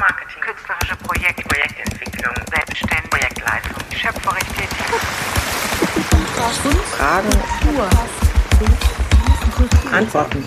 [0.00, 4.86] Kulturmarketing, künstlerische Projekte, Projektentwicklung, Selbstständigkeit, Projektleitung, schöpferisch tätig.
[6.96, 7.28] Fragen,
[9.92, 10.42] Antworten.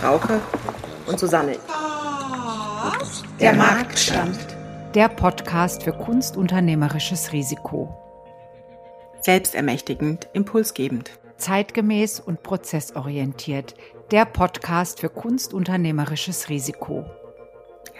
[0.00, 0.40] Frauke
[1.06, 1.56] und Susanne.
[3.38, 4.38] Der Marktstand.
[4.94, 7.96] Der Podcast für kunstunternehmerisches Risiko.
[9.20, 11.12] Selbstermächtigend, impulsgebend.
[11.36, 13.76] Zeitgemäß und prozessorientiert.
[14.10, 17.06] Der Podcast für kunstunternehmerisches Risiko.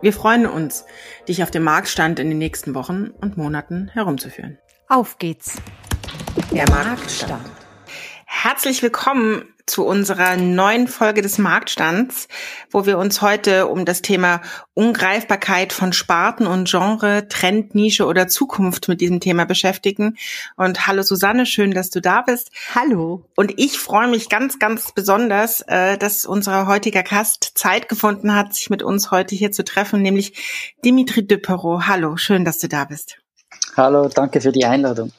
[0.00, 0.84] Wir freuen uns,
[1.26, 4.56] dich auf dem Marktstand in den nächsten Wochen und Monaten herumzuführen.
[4.88, 5.56] Auf geht's!
[6.52, 7.50] Der Marktstand.
[8.24, 12.28] Herzlich willkommen zu unserer neuen Folge des Marktstands,
[12.70, 14.40] wo wir uns heute um das Thema
[14.74, 20.16] Ungreifbarkeit von Sparten und Genre, Trend, Nische oder Zukunft mit diesem Thema beschäftigen.
[20.56, 22.50] Und hallo Susanne, schön, dass du da bist.
[22.74, 23.24] Hallo.
[23.36, 28.54] Und ich freue mich ganz, ganz besonders, äh, dass unser heutiger Gast Zeit gefunden hat,
[28.54, 31.86] sich mit uns heute hier zu treffen, nämlich Dimitri Düpero.
[31.86, 33.18] Hallo, schön, dass du da bist.
[33.76, 35.12] Hallo, danke für die Einladung.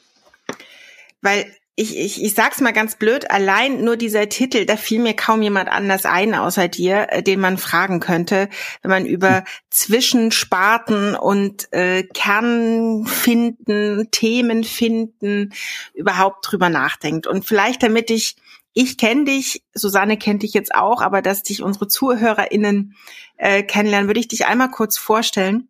[1.21, 1.45] Weil
[1.79, 5.41] ich, ich, ich sag's mal ganz blöd, allein nur dieser Titel, da fiel mir kaum
[5.41, 8.49] jemand anders ein außer dir, äh, den man fragen könnte,
[8.81, 15.53] wenn man über Zwischensparten und äh, Kern finden, Themen finden,
[15.93, 17.27] überhaupt drüber nachdenkt.
[17.27, 18.35] Und vielleicht damit ich,
[18.73, 22.93] ich kenne dich, Susanne kennt dich jetzt auch, aber dass dich unsere ZuhörerInnen
[23.37, 25.69] äh, kennenlernen, würde ich dich einmal kurz vorstellen.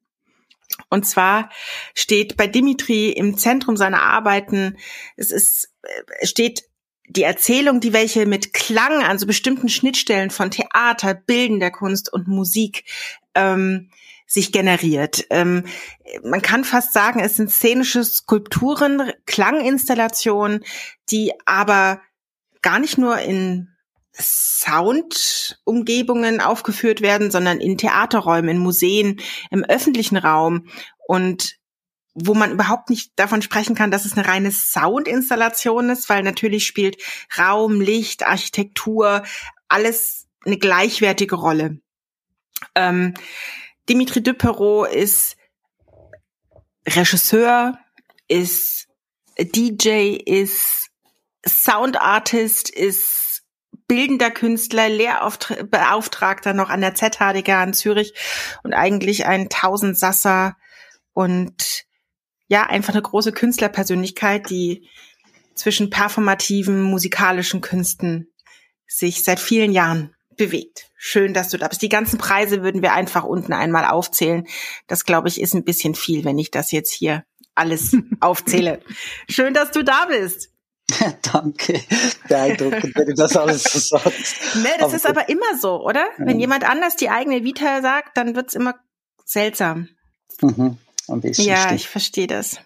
[0.89, 1.50] Und zwar
[1.94, 4.77] steht bei Dimitri im Zentrum seiner Arbeiten,
[5.16, 5.73] es ist,
[6.19, 6.63] es steht
[7.07, 12.27] die Erzählung, die welche mit Klang an so bestimmten Schnittstellen von Theater, bildender Kunst und
[12.27, 12.85] Musik
[13.33, 13.89] ähm,
[14.27, 15.25] sich generiert.
[15.31, 15.66] Ähm,
[16.23, 20.63] man kann fast sagen, es sind szenische Skulpturen, Klanginstallationen,
[21.09, 22.01] die aber
[22.61, 23.69] gar nicht nur in
[24.14, 29.22] Soundumgebungen aufgeführt werden, sondern in Theaterräumen, in Museen,
[29.52, 30.68] im öffentlichen Raum
[31.08, 31.59] und
[32.14, 36.66] wo man überhaupt nicht davon sprechen kann, dass es eine reine Soundinstallation ist, weil natürlich
[36.66, 37.02] spielt
[37.38, 39.24] Raum, Licht, Architektur,
[39.68, 41.80] alles eine gleichwertige Rolle.
[42.75, 43.14] Ähm,
[43.88, 45.38] Dimitri Duperot ist
[46.88, 47.78] Regisseur,
[48.28, 48.88] ist
[49.40, 50.90] DJ, ist
[51.48, 53.19] Soundartist, ist
[53.89, 58.13] bildender Künstler, Lehrbeauftragter noch an der ZHDG in Zürich
[58.63, 60.55] und eigentlich ein Tausendsasser
[61.11, 61.85] und
[62.47, 64.88] ja, einfach eine große Künstlerpersönlichkeit, die
[65.55, 68.31] zwischen performativen, musikalischen Künsten
[68.88, 70.89] sich seit vielen Jahren bewegt.
[70.95, 71.81] Schön, dass du da bist.
[71.81, 74.47] Die ganzen Preise würden wir einfach unten einmal aufzählen.
[74.88, 77.23] Das, glaube ich, ist ein bisschen viel, wenn ich das jetzt hier
[77.56, 78.81] alles aufzähle.
[79.27, 80.51] Schön, dass du da bist.
[81.34, 81.82] Danke.
[82.28, 84.56] Beeindruckend, wenn du das alles so sagst.
[84.56, 86.06] Ne, das aber ist aber immer so, oder?
[86.18, 86.26] Ja.
[86.26, 88.76] Wenn jemand anders die eigene Vita sagt, dann wird's immer
[89.26, 89.90] seltsam.
[90.42, 90.78] Mhm,
[91.08, 91.80] ein bisschen ja, stimmt.
[91.80, 92.60] ich verstehe das.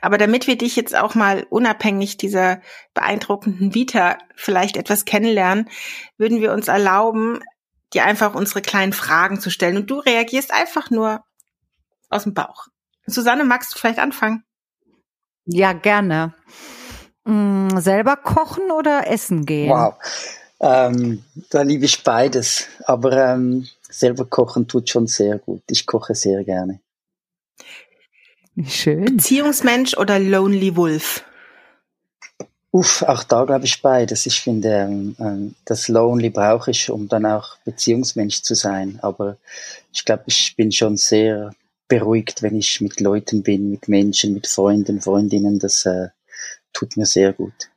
[0.00, 2.62] Aber damit wir dich jetzt auch mal unabhängig dieser
[2.94, 5.68] beeindruckenden Vita vielleicht etwas kennenlernen,
[6.16, 7.40] würden wir uns erlauben,
[7.92, 9.76] dir einfach unsere kleinen Fragen zu stellen.
[9.76, 11.24] Und du reagierst einfach nur
[12.08, 12.68] aus dem Bauch.
[13.06, 14.44] Susanne, magst du vielleicht anfangen?
[15.44, 16.34] Ja, gerne.
[17.30, 19.70] Mm, selber kochen oder essen gehen?
[19.70, 19.94] Wow.
[20.60, 22.66] Ähm, da liebe ich beides.
[22.84, 25.62] Aber ähm, selber kochen tut schon sehr gut.
[25.70, 26.80] Ich koche sehr gerne.
[28.66, 29.04] Schön.
[29.04, 31.24] Beziehungsmensch oder Lonely Wolf?
[32.72, 34.26] Uff, auch da glaube ich beides.
[34.26, 38.98] Ich finde, ähm, ähm, das Lonely brauche ich, um dann auch Beziehungsmensch zu sein.
[39.02, 39.36] Aber
[39.92, 41.52] ich glaube, ich bin schon sehr
[41.86, 45.60] beruhigt, wenn ich mit Leuten bin, mit Menschen, mit Freunden, Freundinnen.
[45.60, 46.08] Das äh,
[46.72, 47.70] tut mir sehr gut.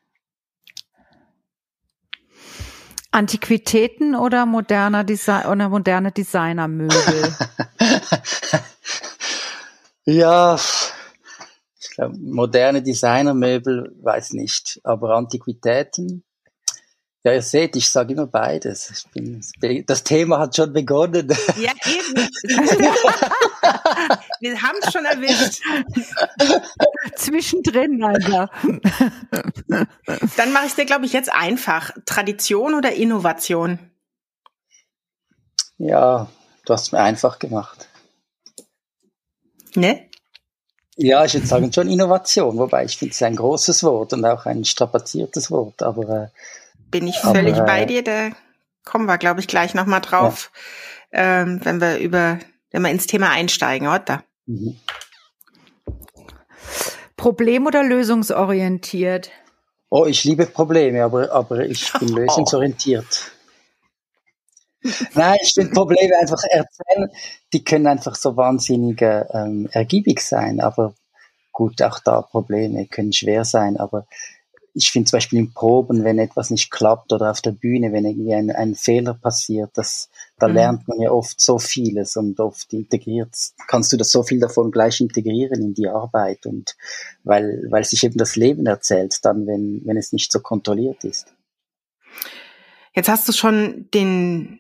[3.14, 6.96] Antiquitäten oder moderner Design oder moderne Designermöbel?
[10.06, 10.58] ja,
[11.80, 16.24] ich glaube, moderne Designermöbel, weiß nicht, aber Antiquitäten.
[17.26, 18.92] Ja, ihr seht, ich sage immer beides.
[18.92, 19.42] Ich bin,
[19.86, 21.30] das Thema hat schon begonnen.
[21.58, 22.28] Ja, eben.
[24.42, 25.62] Wir haben es schon erwischt.
[27.16, 28.50] Zwischendrin, Alter.
[30.36, 31.92] Dann mache ich dir, glaube ich, jetzt einfach.
[32.06, 33.80] Tradition oder Innovation?
[35.78, 36.28] Ja,
[36.66, 37.88] du hast es mir einfach gemacht.
[39.76, 40.10] Ne?
[40.98, 44.46] Ja, ich würde sagen schon Innovation, wobei ich finde es ein großes Wort und auch
[44.46, 46.28] ein strapaziertes Wort, aber äh,
[46.94, 48.04] bin ich völlig Aber, bei dir.
[48.04, 48.30] Da
[48.86, 50.52] kommen wir, glaube ich, gleich nochmal drauf,
[51.12, 51.42] ja.
[51.42, 52.40] ähm, wenn wir über,
[52.72, 54.24] wenn wir ins Thema einsteigen, oder?
[54.46, 54.78] Mhm.
[57.18, 59.32] Problem- oder lösungsorientiert?
[59.90, 62.18] Oh, ich liebe Probleme, aber, aber ich bin oh.
[62.20, 63.32] lösungsorientiert.
[65.14, 67.10] Nein, ich finde Probleme einfach erzählen,
[67.54, 70.94] die können einfach so wahnsinnig ähm, ergiebig sein, aber
[71.54, 74.06] gut, auch da Probleme können schwer sein, aber
[74.74, 78.06] ich finde zum Beispiel in Proben, wenn etwas nicht klappt oder auf der Bühne, wenn
[78.06, 80.10] irgendwie ein, ein Fehler passiert, das,
[80.40, 80.54] da mhm.
[80.54, 83.36] lernt man ja oft so vieles und oft integriert,
[83.68, 86.76] kannst du das so viel davon gleich integrieren in die Arbeit und
[87.24, 91.28] weil, weil sich eben das Leben erzählt dann, wenn, wenn es nicht so kontrolliert ist.
[92.96, 94.60] Jetzt hast du schon den,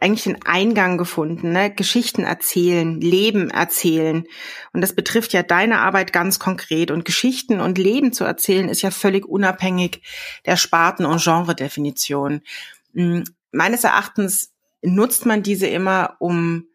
[0.00, 1.72] eigentlich den Eingang gefunden, ne?
[1.72, 4.24] Geschichten erzählen, Leben erzählen.
[4.72, 6.90] Und das betrifft ja deine Arbeit ganz konkret.
[6.90, 10.02] Und Geschichten und Leben zu erzählen ist ja völlig unabhängig
[10.46, 12.42] der Sparten- und Genredefinition.
[12.94, 14.52] Hm, meines Erachtens
[14.82, 16.66] nutzt man diese immer, um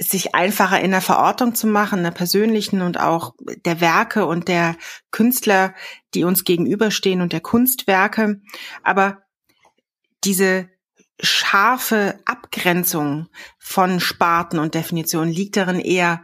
[0.00, 4.76] sich einfacher in der Verortung zu machen, der persönlichen und auch der Werke und der
[5.10, 5.74] Künstler,
[6.14, 8.40] die uns gegenüberstehen und der Kunstwerke.
[8.84, 9.22] Aber
[10.24, 10.68] diese
[11.20, 13.28] scharfe Abgrenzung
[13.58, 15.32] von Sparten und Definitionen?
[15.32, 16.22] Liegt darin eher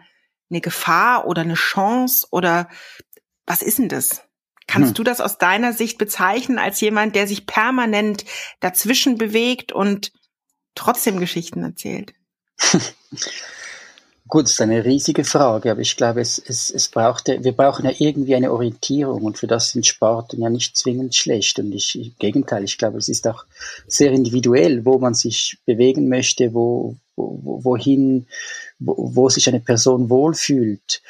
[0.51, 2.69] eine Gefahr oder eine Chance oder
[3.47, 4.23] was ist denn das?
[4.67, 4.95] Kannst hm.
[4.95, 8.25] du das aus deiner Sicht bezeichnen als jemand, der sich permanent
[8.61, 10.13] dazwischen bewegt und
[10.75, 12.15] trotzdem Geschichten erzählt?
[14.35, 17.85] Gut, das ist eine riesige Frage, aber ich glaube, es, es, es braucht, wir brauchen
[17.85, 21.61] ja irgendwie eine Orientierung und für das sind Sporten ja nicht zwingend schlecht.
[21.61, 23.45] Und ich, im Gegenteil, ich glaube, es ist auch
[23.87, 28.27] sehr individuell, wo man sich bewegen möchte, wo, wo wohin,
[28.81, 31.01] wo, wo sich eine Person wohlfühlt.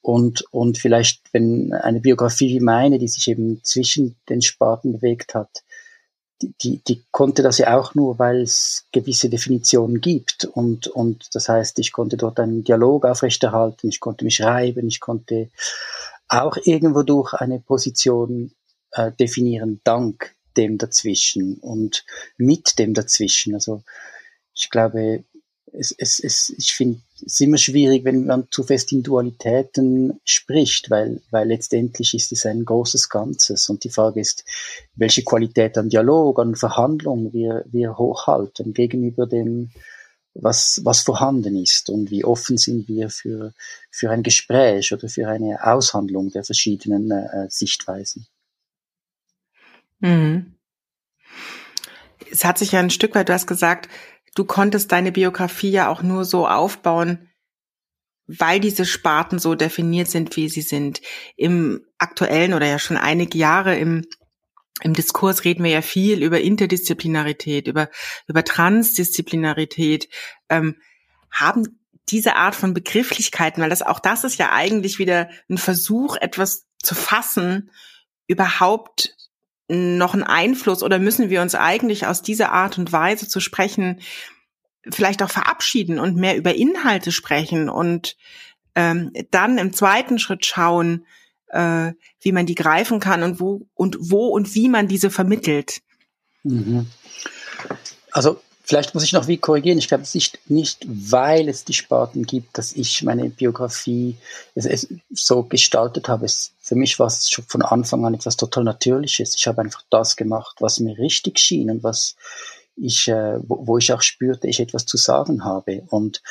[0.00, 5.36] Und, und vielleicht, wenn eine Biografie wie meine, die sich eben zwischen den Sparten bewegt
[5.36, 5.62] hat,
[6.62, 10.44] die, die konnte das ja auch nur, weil es gewisse Definitionen gibt.
[10.44, 15.00] Und, und das heißt, ich konnte dort einen Dialog aufrechterhalten, ich konnte mich schreiben, ich
[15.00, 15.50] konnte
[16.28, 18.52] auch irgendwo durch eine Position
[18.92, 22.04] äh, definieren, dank dem dazwischen und
[22.36, 23.54] mit dem dazwischen.
[23.54, 23.82] Also
[24.54, 25.24] ich glaube,
[25.72, 30.90] es, es, es, ich finde es immer schwierig, wenn man zu fest in Dualitäten spricht,
[30.90, 33.68] weil, weil letztendlich ist es ein großes Ganzes.
[33.68, 34.44] Und die Frage ist,
[34.94, 39.70] welche Qualität an Dialog, an Verhandlung wir, wir hochhalten gegenüber dem,
[40.34, 43.52] was, was vorhanden ist und wie offen sind wir für,
[43.90, 48.26] für ein Gespräch oder für eine Aushandlung der verschiedenen äh, Sichtweisen.
[50.00, 50.54] Mhm.
[52.30, 53.88] Es hat sich ja ein Stück weit, du hast gesagt,
[54.34, 57.28] du konntest deine Biografie ja auch nur so aufbauen,
[58.26, 61.00] weil diese Sparten so definiert sind, wie sie sind.
[61.36, 64.04] Im aktuellen oder ja schon einige Jahre im
[64.80, 67.88] im Diskurs reden wir ja viel über Interdisziplinarität, über,
[68.26, 70.08] über Transdisziplinarität.
[70.48, 70.76] Ähm,
[71.30, 76.16] haben diese Art von Begrifflichkeiten, weil das auch das ist ja eigentlich wieder ein Versuch,
[76.16, 77.70] etwas zu fassen,
[78.26, 79.14] überhaupt
[79.72, 84.00] noch einen Einfluss oder müssen wir uns eigentlich aus dieser Art und Weise zu sprechen
[84.90, 88.16] vielleicht auch verabschieden und mehr über Inhalte sprechen und
[88.74, 91.06] ähm, dann im zweiten Schritt schauen,
[91.48, 95.82] äh, wie man die greifen kann und wo und wo und wie man diese vermittelt.
[96.42, 96.86] Mhm.
[98.10, 99.78] Also Vielleicht muss ich noch wie korrigieren.
[99.78, 104.16] Ich glaube, es ist nicht, weil es die Sparten gibt, dass ich meine Biografie
[105.12, 106.26] so gestaltet habe.
[106.26, 109.34] Es, für mich war es schon von Anfang an etwas total Natürliches.
[109.36, 112.14] Ich habe einfach das gemacht, was mir richtig schien und was
[112.76, 115.82] ich, äh, wo, wo ich auch spürte, ich etwas zu sagen habe.
[115.88, 116.22] Und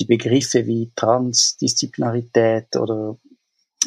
[0.00, 3.16] die Begriffe wie Transdisziplinarität oder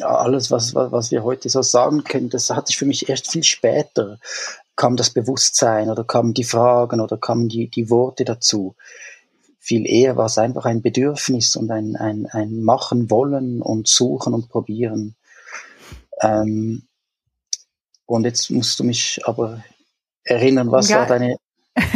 [0.02, 3.42] alles, was, was wir heute so sagen können, das hatte ich für mich erst viel
[3.42, 4.18] später
[4.76, 8.76] kam das Bewusstsein oder kamen die Fragen oder kamen die, die Worte dazu.
[9.58, 14.32] Viel eher war es einfach ein Bedürfnis und ein, ein, ein Machen wollen und Suchen
[14.32, 15.16] und Probieren.
[16.22, 16.88] Ähm,
[18.06, 19.62] und jetzt musst du mich aber
[20.24, 21.00] erinnern, was ja.
[21.00, 21.36] war deine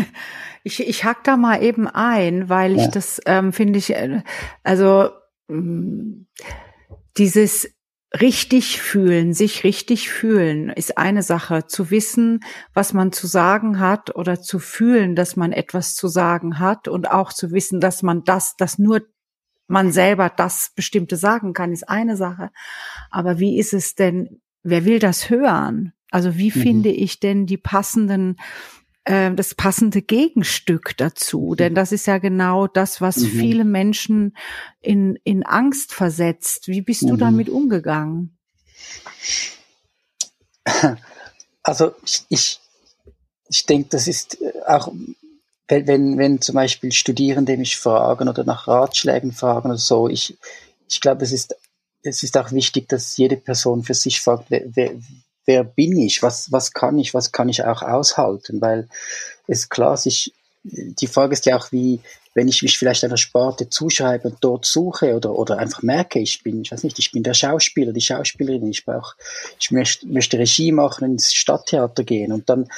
[0.67, 4.23] Ich, ich hack da mal eben ein, weil ich das ähm, finde ich, äh,
[4.63, 5.11] also
[5.49, 6.23] mm,
[7.19, 7.74] dieses
[8.21, 11.67] richtig fühlen, sich richtig fühlen, ist eine Sache.
[11.67, 12.41] Zu wissen,
[12.73, 17.11] was man zu sagen hat oder zu fühlen, dass man etwas zu sagen hat und
[17.11, 19.03] auch zu wissen, dass man das, dass nur
[19.67, 22.51] man selber das Bestimmte sagen kann, ist eine Sache.
[23.11, 25.93] Aber wie ist es denn, wer will das hören?
[26.11, 26.61] Also wie mhm.
[26.61, 28.37] finde ich denn die passenden
[29.05, 31.51] äh, das passende Gegenstück dazu.
[31.53, 31.57] Mhm.
[31.57, 33.27] Denn das ist ja genau das, was mhm.
[33.27, 34.37] viele Menschen
[34.81, 36.69] in, in Angst versetzt.
[36.69, 37.09] Wie bist mhm.
[37.09, 38.39] du damit umgegangen?
[41.63, 42.61] Also ich, ich,
[43.49, 44.93] ich denke, das ist äh, auch,
[45.67, 50.37] wenn, wenn, wenn zum Beispiel Studierende mich fragen oder nach Ratschlägen fragen oder so, ich,
[50.89, 51.57] ich glaube, es ist,
[52.03, 54.91] es ist auch wichtig, dass jede Person für sich fragt, wer, wer,
[55.47, 58.89] wer bin ich, was, was kann ich, was kann ich auch aushalten, weil
[59.47, 60.33] es klar, sich,
[60.63, 62.01] die Frage ist ja auch, wie,
[62.35, 66.43] wenn ich mich vielleicht einer Sparte zuschreibe und dort suche oder, oder einfach merke, ich
[66.43, 69.15] bin, ich weiß nicht, ich bin der Schauspieler, die Schauspielerin, ich brauche,
[69.61, 72.69] ich möchte, möchte Regie machen, ins Stadttheater gehen und dann,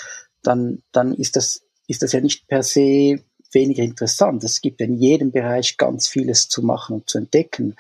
[0.43, 3.21] dann, dann ist das, ist das ja nicht per se
[3.53, 4.45] weniger interessant.
[4.45, 7.77] Es gibt in jedem Bereich ganz vieles zu machen und zu entdecken.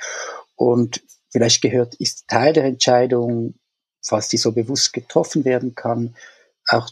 [0.54, 3.54] Und vielleicht gehört, ist Teil der Entscheidung,
[4.06, 6.14] falls die so bewusst getroffen werden kann,
[6.68, 6.88] auch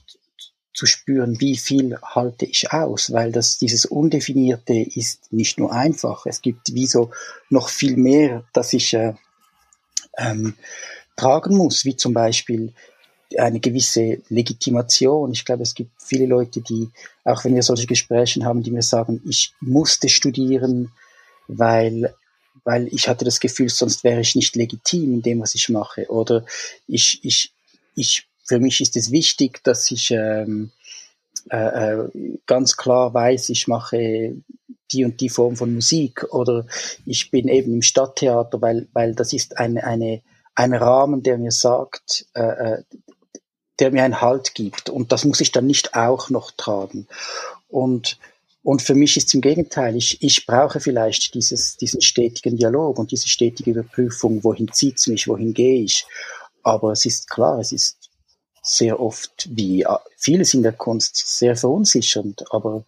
[0.72, 6.26] zu spüren, wie viel halte ich aus, weil das dieses Undefinierte ist nicht nur einfach.
[6.26, 7.12] Es gibt wie so
[7.48, 9.14] noch viel mehr, dass ich äh,
[10.18, 10.54] ähm,
[11.16, 12.72] tragen muss, wie zum Beispiel
[13.38, 15.32] eine gewisse Legitimation.
[15.32, 16.90] Ich glaube, es gibt viele Leute, die,
[17.24, 20.90] auch wenn wir solche Gespräche haben, die mir sagen, ich musste studieren,
[21.46, 22.14] weil
[22.64, 26.10] weil ich hatte das Gefühl, sonst wäre ich nicht legitim in dem, was ich mache.
[26.10, 26.44] Oder
[26.86, 27.52] ich, ich,
[27.94, 30.70] ich, für mich ist es wichtig, dass ich ähm,
[31.50, 32.08] äh, äh,
[32.46, 34.34] ganz klar weiß, ich mache
[34.92, 36.66] die und die Form von Musik oder
[37.04, 40.22] ich bin eben im Stadttheater, weil, weil das ist eine, eine,
[40.54, 42.82] ein Rahmen, der mir sagt, äh, äh
[43.80, 44.88] der mir einen Halt gibt.
[44.88, 47.08] Und das muss ich dann nicht auch noch tragen.
[47.68, 48.18] Und
[48.64, 52.98] und für mich ist es im Gegenteil, ich, ich brauche vielleicht dieses, diesen stetigen Dialog
[52.98, 56.06] und diese stetige Überprüfung, wohin zieht's mich, wohin gehe ich.
[56.62, 58.10] Aber es ist klar, es ist
[58.62, 62.42] sehr oft, wie äh, vieles in der Kunst, sehr verunsichernd.
[62.52, 62.86] Aber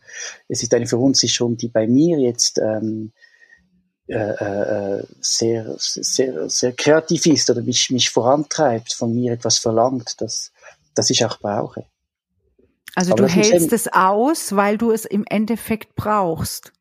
[0.49, 3.12] es ist eine Verunsicherung, die bei mir jetzt ähm,
[4.09, 10.23] äh, äh, sehr, sehr, sehr kreativ ist oder mich, mich vorantreibt, von mir etwas verlangt,
[10.23, 10.52] das,
[10.95, 11.85] das ich auch brauche.
[12.97, 16.73] Also Aber du hältst es aus, weil du es im Endeffekt brauchst.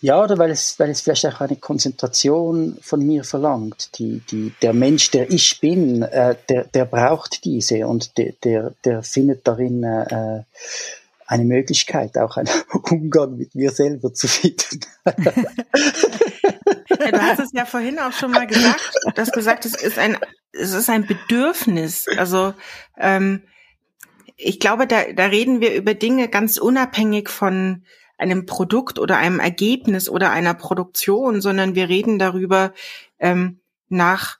[0.00, 3.98] Ja, oder weil es, weil es vielleicht auch eine Konzentration von mir verlangt.
[3.98, 8.72] Die, die, der Mensch, der ich bin, äh, der, der braucht diese und der, der,
[8.84, 10.42] der findet darin äh,
[11.26, 12.48] eine Möglichkeit, auch einen
[12.90, 14.80] Umgang mit mir selber zu finden.
[16.98, 18.80] Ja, du hast es ja vorhin auch schon mal gesagt.
[19.14, 20.16] Du hast gesagt, es ist ein,
[20.52, 22.06] es ist ein Bedürfnis.
[22.16, 22.54] Also
[22.98, 23.42] ähm,
[24.36, 27.84] ich glaube, da, da reden wir über Dinge ganz unabhängig von
[28.18, 32.72] einem Produkt oder einem Ergebnis oder einer Produktion, sondern wir reden darüber
[33.18, 34.38] ähm, nach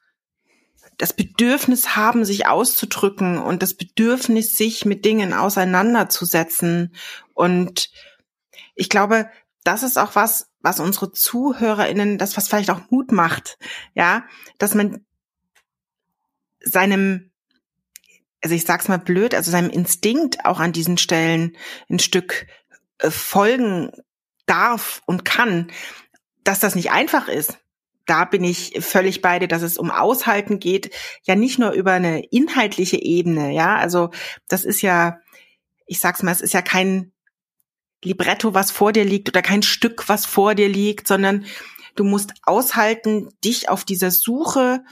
[0.99, 6.95] das Bedürfnis haben, sich auszudrücken und das Bedürfnis, sich mit Dingen auseinanderzusetzen.
[7.35, 7.91] Und
[8.75, 9.29] ich glaube,
[9.63, 13.59] das ist auch was, was unsere ZuhörerInnen, das was vielleicht auch Mut macht,
[13.95, 14.25] ja,
[14.59, 15.05] dass man
[16.61, 17.31] seinem
[18.47, 21.57] also ich sag's mal blöd, also seinem Instinkt auch an diesen Stellen
[21.91, 22.47] ein Stück
[22.99, 23.91] äh, folgen
[24.47, 25.67] darf und kann,
[26.45, 27.59] dass das nicht einfach ist.
[28.05, 32.25] Da bin ich völlig beide, dass es um Aushalten geht, ja nicht nur über eine
[32.27, 34.11] inhaltliche Ebene, ja, also
[34.47, 35.19] das ist ja,
[35.89, 37.11] ich sag's mal, es ist ja kein
[38.05, 41.47] Libretto, was vor dir liegt oder kein Stück, was vor dir liegt, sondern
[41.97, 44.85] du musst aushalten, dich auf dieser Suche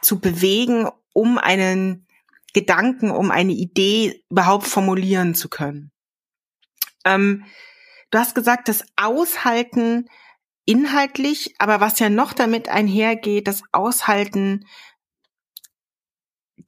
[0.00, 2.06] zu bewegen, um einen
[2.52, 5.90] Gedanken, um eine Idee überhaupt formulieren zu können.
[7.04, 7.44] Ähm,
[8.10, 10.08] du hast gesagt, das Aushalten
[10.64, 14.66] inhaltlich, aber was ja noch damit einhergeht, das Aushalten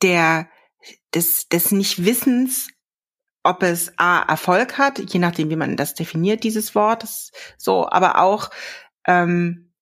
[0.03, 0.49] der,
[1.15, 2.69] des, des Nichtwissens,
[3.45, 7.07] ob es A, Erfolg hat, je nachdem, wie man das definiert, dieses Wort,
[7.59, 8.51] so, aber auch,
[9.07, 9.73] ähm,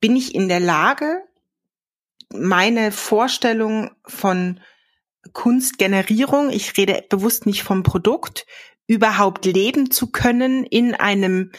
[0.00, 1.22] bin ich in der Lage,
[2.32, 4.60] meine Vorstellung von
[5.32, 8.46] Kunstgenerierung, ich rede bewusst nicht vom Produkt,
[8.86, 11.52] überhaupt leben zu können in einem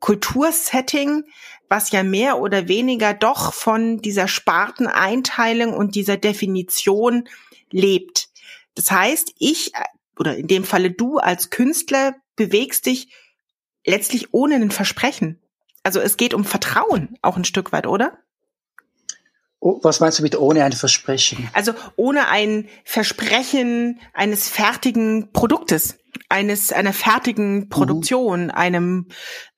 [0.00, 1.24] Kultursetting,
[1.68, 7.28] was ja mehr oder weniger doch von dieser Sparteneinteilung und dieser Definition
[7.70, 8.28] lebt.
[8.74, 9.72] Das heißt, ich
[10.18, 13.08] oder in dem Falle du als Künstler bewegst dich
[13.84, 15.40] letztlich ohne ein Versprechen.
[15.82, 18.18] Also es geht um Vertrauen auch ein Stück weit, oder?
[19.58, 21.48] Oh, was meinst du mit ohne ein Versprechen?
[21.52, 25.98] Also ohne ein Versprechen eines fertigen Produktes,
[26.28, 27.68] eines einer fertigen mhm.
[27.68, 28.50] Produktion, mhm.
[28.50, 29.08] einem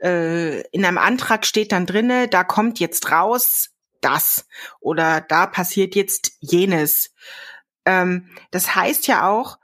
[0.02, 4.46] äh, in einem Antrag steht dann drinne, da kommt jetzt raus das
[4.80, 7.12] oder da passiert jetzt jenes.
[7.84, 9.58] Ähm, das heißt ja auch,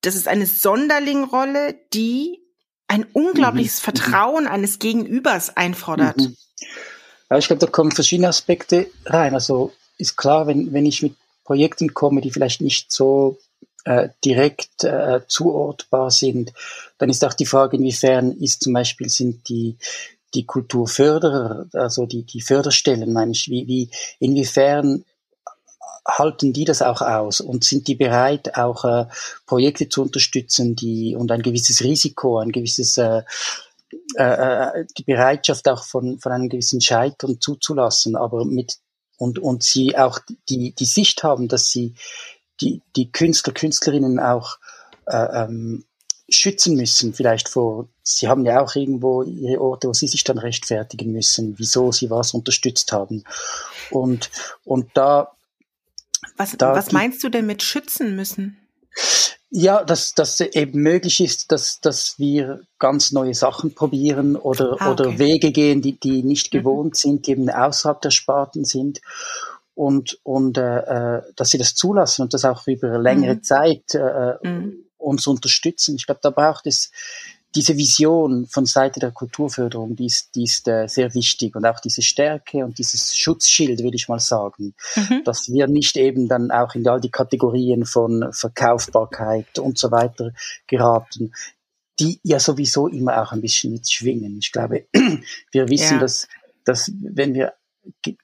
[0.00, 2.38] das ist eine Sonderlingrolle, die
[2.88, 3.84] ein unglaubliches mhm.
[3.84, 6.16] Vertrauen eines Gegenübers einfordert.
[6.16, 6.36] Mhm.
[7.30, 9.34] Ja, ich glaube, da kommen verschiedene Aspekte rein.
[9.34, 13.38] Also ist klar, wenn, wenn ich mit Projekten komme, die vielleicht nicht so
[13.84, 16.52] äh, direkt äh, zuortbar sind,
[16.98, 19.76] dann ist auch die Frage, inwiefern ist zum Beispiel sind die
[20.34, 25.04] die Kulturförderer, also die, die Förderstellen, meine ich, wie, wie, inwiefern
[26.06, 29.06] halten die das auch aus und sind die bereit, auch äh,
[29.46, 33.22] Projekte zu unterstützen, die und ein gewisses Risiko, ein gewisses äh,
[34.16, 38.78] äh, äh, die Bereitschaft auch von, von einem gewissen Scheitern zuzulassen, aber mit
[39.18, 40.18] und, und sie auch
[40.48, 41.94] die, die Sicht haben, dass sie
[42.60, 44.58] die, die Künstler, Künstlerinnen auch
[45.06, 45.84] äh, ähm,
[46.28, 50.38] schützen müssen, vielleicht vor, sie haben ja auch irgendwo ihre Orte, wo sie sich dann
[50.38, 53.24] rechtfertigen müssen, wieso sie was unterstützt haben.
[53.90, 54.30] Und,
[54.64, 55.32] und da
[56.36, 58.56] was, da was meinst du denn mit schützen müssen?
[59.52, 64.90] Ja, dass, dass eben möglich ist, dass, dass wir ganz neue Sachen probieren oder, ah,
[64.90, 64.90] okay.
[64.90, 66.58] oder Wege gehen, die, die nicht mhm.
[66.58, 69.00] gewohnt sind, die eben außerhalb der Sparten sind.
[69.74, 73.42] Und, und äh, äh dass sie das zulassen und das auch über längere mhm.
[73.42, 74.84] Zeit äh, äh mhm.
[74.98, 75.96] uns unterstützen.
[75.96, 76.92] Ich glaube, da braucht es
[77.54, 81.80] diese Vision von Seite der Kulturförderung, die ist, die ist äh, sehr wichtig und auch
[81.80, 85.22] diese Stärke und dieses Schutzschild, würde ich mal sagen, mhm.
[85.24, 90.32] dass wir nicht eben dann auch in all die Kategorien von Verkaufbarkeit und so weiter
[90.66, 91.32] geraten,
[91.98, 94.38] die ja sowieso immer auch ein bisschen mitschwingen.
[94.38, 94.86] Ich glaube,
[95.52, 96.00] wir wissen, ja.
[96.00, 96.28] dass,
[96.64, 97.54] dass wenn wir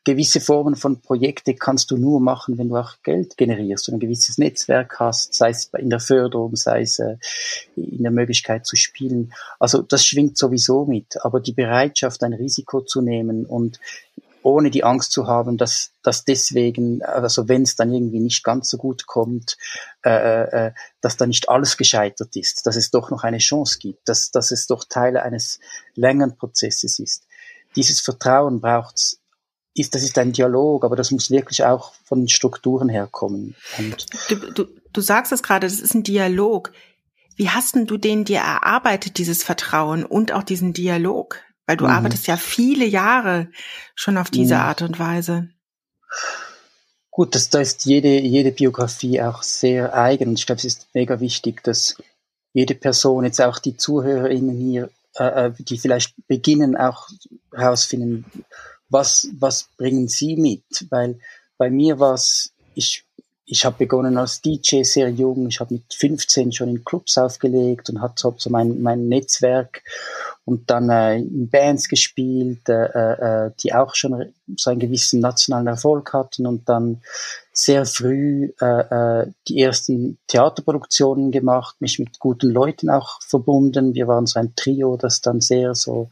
[0.05, 4.01] gewisse Formen von Projekte kannst du nur machen, wenn du auch Geld generierst und ein
[4.01, 7.16] gewisses Netzwerk hast, sei es in der Förderung, sei es äh,
[7.75, 9.33] in der Möglichkeit zu spielen.
[9.59, 13.81] Also das schwingt sowieso mit, aber die Bereitschaft, ein Risiko zu nehmen und
[14.47, 18.71] ohne die Angst zu haben, dass, dass deswegen, also wenn es dann irgendwie nicht ganz
[18.71, 19.57] so gut kommt,
[20.05, 23.79] äh, äh, äh, dass da nicht alles gescheitert ist, dass es doch noch eine Chance
[23.81, 25.59] gibt, dass, dass es doch Teil eines
[25.97, 27.27] längeren Prozesses ist.
[27.75, 29.19] Dieses Vertrauen braucht
[29.76, 33.54] ist, das ist ein Dialog, aber das muss wirklich auch von Strukturen herkommen.
[33.78, 36.72] Und du, du, du sagst es gerade, das ist ein Dialog.
[37.36, 41.42] Wie hast denn du den dir erarbeitet, dieses Vertrauen und auch diesen Dialog?
[41.66, 41.90] Weil du mhm.
[41.90, 43.48] arbeitest ja viele Jahre
[43.94, 44.60] schon auf diese mhm.
[44.60, 45.50] Art und Weise.
[47.10, 50.34] Gut, das, da ist jede, jede Biografie auch sehr eigen.
[50.34, 51.96] Ich glaube, es ist mega wichtig, dass
[52.52, 57.08] jede Person, jetzt auch die ZuhörerInnen hier, äh, äh die vielleicht beginnen, auch
[57.54, 58.24] herausfinden,
[58.88, 60.64] was, was bringen Sie mit?
[60.90, 61.18] Weil
[61.59, 63.05] bei mir war es, ich,
[63.44, 67.88] ich habe begonnen als DJ sehr jung, ich habe mit 15 schon in Clubs aufgelegt
[67.90, 69.83] und hatte so mein, mein Netzwerk
[70.44, 75.66] und dann äh, in Bands gespielt, äh, äh, die auch schon so einen gewissen nationalen
[75.66, 77.03] Erfolg hatten und dann
[77.59, 78.64] sehr früh äh,
[79.21, 83.95] äh, die ersten Theaterproduktionen gemacht, mich mit guten Leuten auch verbunden.
[83.95, 86.11] Wir waren so ein Trio, das dann sehr so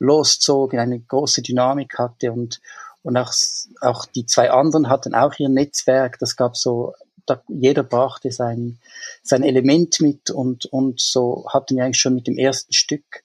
[0.00, 2.60] loszog, eine große Dynamik hatte und
[3.02, 3.32] und auch,
[3.80, 6.18] auch die zwei anderen hatten auch ihr Netzwerk.
[6.18, 6.92] Das gab so,
[7.24, 8.78] da, jeder brachte sein,
[9.22, 13.22] sein Element mit und, und so hatten wir eigentlich schon mit dem ersten Stück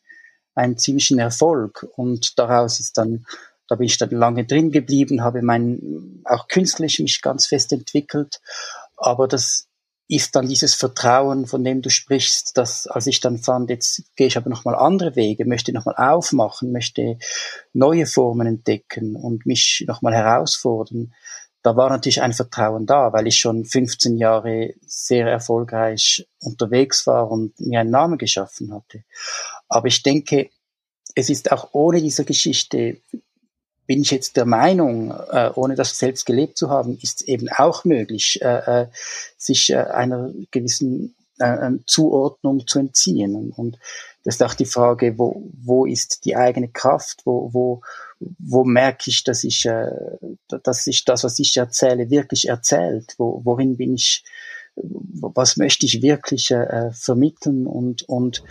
[0.54, 1.86] einen ziemlichen Erfolg.
[1.98, 3.26] Und daraus ist dann
[3.68, 8.42] da bin ich dann lange drin geblieben, habe mein, auch künstlich mich ganz fest entwickelt.
[8.98, 9.68] Aber das
[10.08, 14.28] ist dann dieses Vertrauen, von dem du sprichst, dass als ich dann fand, jetzt gehe
[14.28, 17.18] ich aber nochmal andere Wege, möchte nochmal aufmachen, möchte
[17.74, 21.12] neue Formen entdecken und mich nochmal herausfordern,
[21.66, 27.32] da war natürlich ein Vertrauen da, weil ich schon 15 Jahre sehr erfolgreich unterwegs war
[27.32, 29.04] und mir einen Namen geschaffen hatte.
[29.68, 30.52] Aber ich denke,
[31.16, 33.02] es ist auch ohne diese Geschichte
[33.88, 37.86] bin ich jetzt der Meinung, äh, ohne das selbst gelebt zu haben, ist eben auch
[37.86, 38.88] möglich, äh, äh
[39.38, 43.36] sich äh, einer gewissen äh, Zuordnung zu entziehen.
[43.36, 43.80] Und, und
[44.24, 47.82] das ist auch die Frage, wo, wo ist die eigene Kraft, wo, wo,
[48.40, 49.92] wo merke ich, dass ich, äh,
[50.64, 54.24] dass ich das, was ich erzähle, wirklich erzählt, wo, worin bin ich,
[54.76, 57.68] was möchte ich wirklich äh, vermitteln?
[57.68, 58.44] Und, und,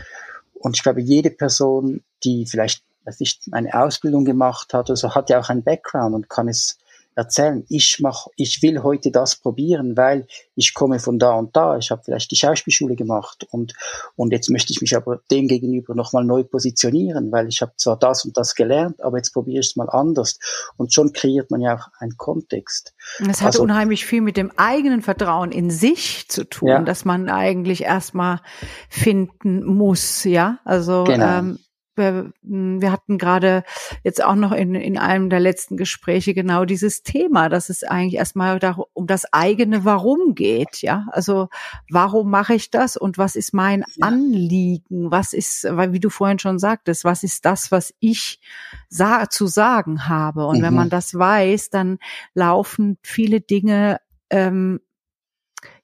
[0.54, 5.30] und ich glaube, jede Person, die vielleicht dass ich eine Ausbildung gemacht hat, also hat
[5.30, 6.78] ja auch einen Background und kann es
[7.16, 11.76] erzählen, ich mach, ich will heute das probieren, weil ich komme von da und da,
[11.78, 13.74] ich habe vielleicht die Schauspielschule gemacht und,
[14.16, 17.98] und jetzt möchte ich mich aber dem gegenüber nochmal neu positionieren, weil ich habe zwar
[17.98, 20.38] das und das gelernt, aber jetzt probiere ich es mal anders.
[20.76, 22.94] Und schon kreiert man ja auch einen Kontext.
[23.20, 26.82] Es hat also, unheimlich viel mit dem eigenen Vertrauen in sich zu tun, ja.
[26.82, 28.40] dass man eigentlich erstmal
[28.88, 30.58] finden muss, ja.
[30.64, 31.38] Also genau.
[31.38, 31.58] ähm,
[31.96, 33.64] wir, hm, wir hatten gerade
[34.02, 38.14] jetzt auch noch in, in einem der letzten Gespräche genau dieses Thema, dass es eigentlich
[38.14, 41.06] erstmal darum, um das eigene Warum geht, ja.
[41.10, 41.48] Also
[41.90, 43.84] warum mache ich das und was ist mein.
[44.00, 45.10] Anliegen?
[45.10, 48.40] Was ist, weil wie du vorhin schon sagtest, was ist das, was ich
[48.88, 50.46] sa zu sagen habe?
[50.46, 50.62] Und mhm.
[50.62, 51.98] wenn man das weiß, dann
[52.34, 54.80] laufen viele Dinge ähm,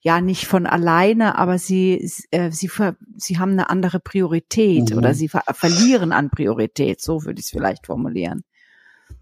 [0.02, 2.70] ja nicht von alleine, aber sie äh, sie
[3.16, 4.98] sie haben eine andere Priorität mhm.
[4.98, 7.00] oder sie ver verlieren an Priorität.
[7.00, 8.42] So würde ich es vielleicht formulieren.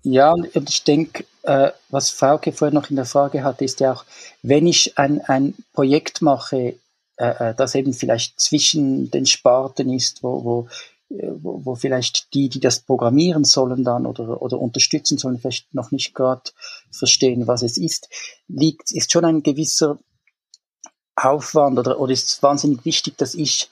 [0.03, 3.93] Ja, und ich denke, äh, was Frauke vorher noch in der Frage hatte, ist ja
[3.93, 4.05] auch,
[4.43, 6.75] wenn ich ein, ein Projekt mache,
[7.17, 10.69] äh, äh das eben vielleicht zwischen den Sparten ist, wo, wo
[11.11, 15.75] äh, wo, wo vielleicht die, die das programmieren sollen dann oder, oder unterstützen sollen, vielleicht
[15.75, 16.51] noch nicht gerade
[16.91, 18.09] verstehen, was es ist,
[18.47, 19.99] liegt, ist schon ein gewisser
[21.25, 23.71] Aufwand oder, oder ist es wahnsinnig wichtig, dass ich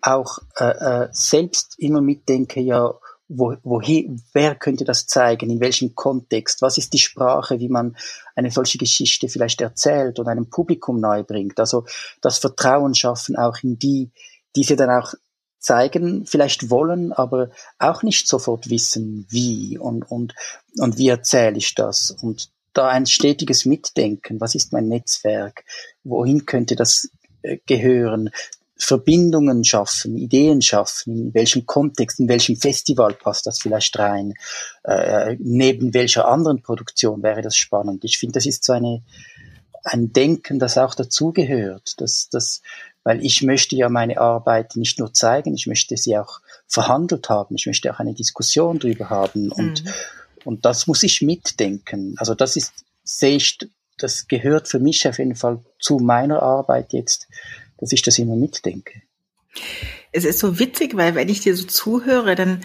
[0.00, 0.64] auch äh,
[1.04, 2.94] äh, selbst immer mitdenke, ja,
[3.28, 7.96] wo, woher, wer könnte das zeigen, in welchem Kontext, was ist die Sprache, wie man
[8.34, 11.58] eine solche Geschichte vielleicht erzählt und einem Publikum nahe bringt.
[11.58, 11.84] Also
[12.20, 14.10] das Vertrauen schaffen auch in die,
[14.56, 15.14] die sie dann auch
[15.58, 20.34] zeigen, vielleicht wollen, aber auch nicht sofort wissen, wie und, und,
[20.78, 22.10] und wie erzähle ich das.
[22.10, 24.40] Und da ein stetiges Mitdenken.
[24.40, 25.64] Was ist mein Netzwerk?
[26.02, 27.10] Wohin könnte das
[27.42, 28.30] äh, gehören?
[28.76, 34.34] Verbindungen schaffen, Ideen schaffen, in welchem Kontext, in welchem Festival passt das vielleicht rein,
[34.82, 38.04] äh, neben welcher anderen Produktion wäre das spannend.
[38.04, 39.02] Ich finde, das ist so eine,
[39.84, 42.62] ein Denken, das auch dazugehört, dass, dass,
[43.04, 47.54] weil ich möchte ja meine Arbeit nicht nur zeigen, ich möchte sie auch verhandelt haben,
[47.54, 49.90] ich möchte auch eine Diskussion drüber haben und, mhm
[50.44, 52.14] und das muss ich mitdenken.
[52.18, 53.58] Also das ist, sehe ich,
[53.98, 57.28] das gehört für mich auf jeden Fall zu meiner Arbeit jetzt,
[57.78, 59.02] dass ich das immer mitdenke.
[60.12, 62.62] Es ist so witzig, weil wenn ich dir so zuhöre, dann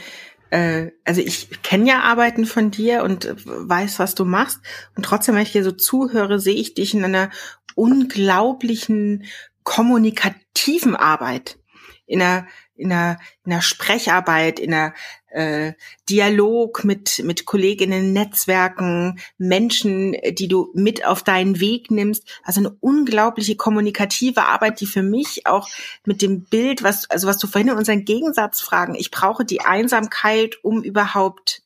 [0.50, 4.60] äh, also ich kenne ja Arbeiten von dir und weiß, was du machst.
[4.96, 7.30] Und trotzdem, wenn ich dir so zuhöre, sehe ich dich in einer
[7.76, 9.26] unglaublichen
[9.64, 11.58] kommunikativen Arbeit.
[12.06, 12.48] In einer,
[12.80, 14.94] in einer, in einer Sprecharbeit, in einer
[15.30, 15.74] äh,
[16.10, 22.24] Dialog mit, mit Kolleginnen, Netzwerken, Menschen, die du mit auf deinen Weg nimmst.
[22.44, 25.70] Also eine unglaubliche kommunikative Arbeit, die für mich auch
[26.06, 30.58] mit dem Bild, was, also was du vorhin in unseren Gegensatzfragen, ich brauche die Einsamkeit,
[30.64, 31.62] um überhaupt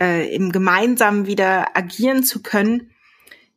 [0.00, 2.90] äh, im Gemeinsamen wieder agieren zu können.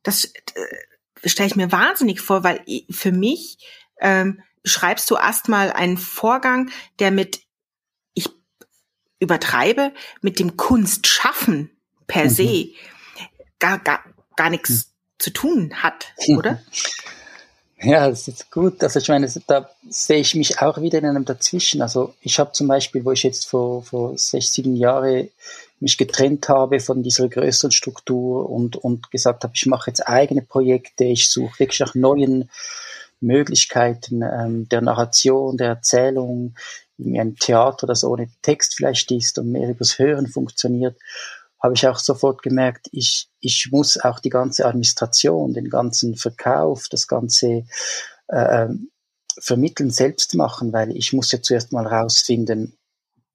[0.04, 3.58] Das äh, stelle ich mir wahnsinnig vor, weil für mich
[4.02, 6.70] ähm, beschreibst du erstmal einen Vorgang,
[7.00, 7.42] der mit
[9.20, 9.92] übertreibe,
[10.22, 11.70] mit dem Kunstschaffen
[12.08, 12.30] per mhm.
[12.30, 12.70] se
[13.60, 14.04] gar, gar,
[14.36, 14.84] gar nichts mhm.
[15.20, 16.62] zu tun hat, oder?
[17.82, 18.84] Ja, das ist gut.
[18.84, 21.82] Also ich meine, da sehe ich mich auch wieder in einem Dazwischen.
[21.82, 25.30] Also ich habe zum Beispiel, wo ich jetzt vor, vor sechs, sieben Jahren
[25.80, 30.42] mich getrennt habe von dieser größeren Struktur und, und gesagt habe, ich mache jetzt eigene
[30.42, 32.50] Projekte, ich suche wirklich nach neuen
[33.22, 36.56] Möglichkeiten ähm, der Narration, der Erzählung
[36.98, 40.98] wie ein Theater, das ohne Text vielleicht ist und mehr übers Hören funktioniert,
[41.62, 46.88] habe ich auch sofort gemerkt, ich, ich muss auch die ganze Administration, den ganzen Verkauf,
[46.90, 47.66] das ganze
[48.28, 48.68] äh,
[49.40, 52.78] Vermitteln selbst machen, weil ich muss ja zuerst mal rausfinden,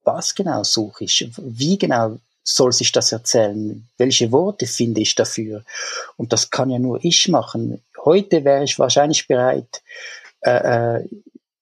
[0.04, 5.64] was genau suche ich, wie genau soll sich das erzählen, welche Worte finde ich dafür.
[6.16, 7.82] Und das kann ja nur ich machen.
[8.04, 9.82] Heute wäre ich wahrscheinlich bereit,
[10.42, 11.08] äh, äh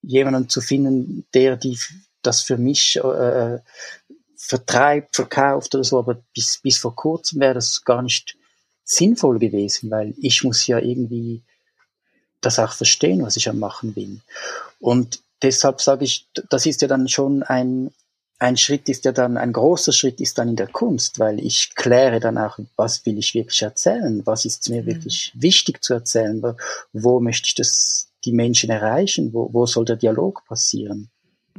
[0.05, 1.79] jemanden zu finden, der die
[2.23, 3.59] das für mich äh,
[4.37, 8.37] vertreibt, verkauft oder so, aber bis, bis vor kurzem wäre das gar nicht
[8.85, 11.43] sinnvoll gewesen, weil ich muss ja irgendwie
[12.41, 14.21] das auch verstehen, was ich am machen bin.
[14.81, 17.93] Und deshalb sage ich, das ist ja dann schon ein,
[18.39, 21.75] ein Schritt ist ja dann, ein großer Schritt ist dann in der Kunst, weil ich
[21.75, 24.87] kläre dann auch, was will ich wirklich erzählen, was ist mir mhm.
[24.87, 26.55] wirklich wichtig zu erzählen, wo,
[26.93, 29.33] wo möchte ich das die Menschen erreichen?
[29.33, 31.11] Wo, wo soll der Dialog passieren?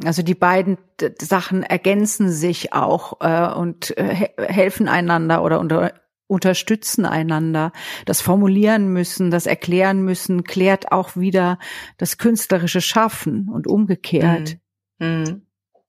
[0.03, 0.77] Also die beiden
[1.21, 5.93] Sachen ergänzen sich auch äh, und äh, helfen einander oder unter,
[6.27, 7.71] unterstützen einander.
[8.05, 11.59] Das Formulieren müssen, das Erklären müssen, klärt auch wieder
[11.97, 14.57] das künstlerische Schaffen und umgekehrt.
[14.97, 15.07] Mhm.
[15.07, 15.41] Mhm.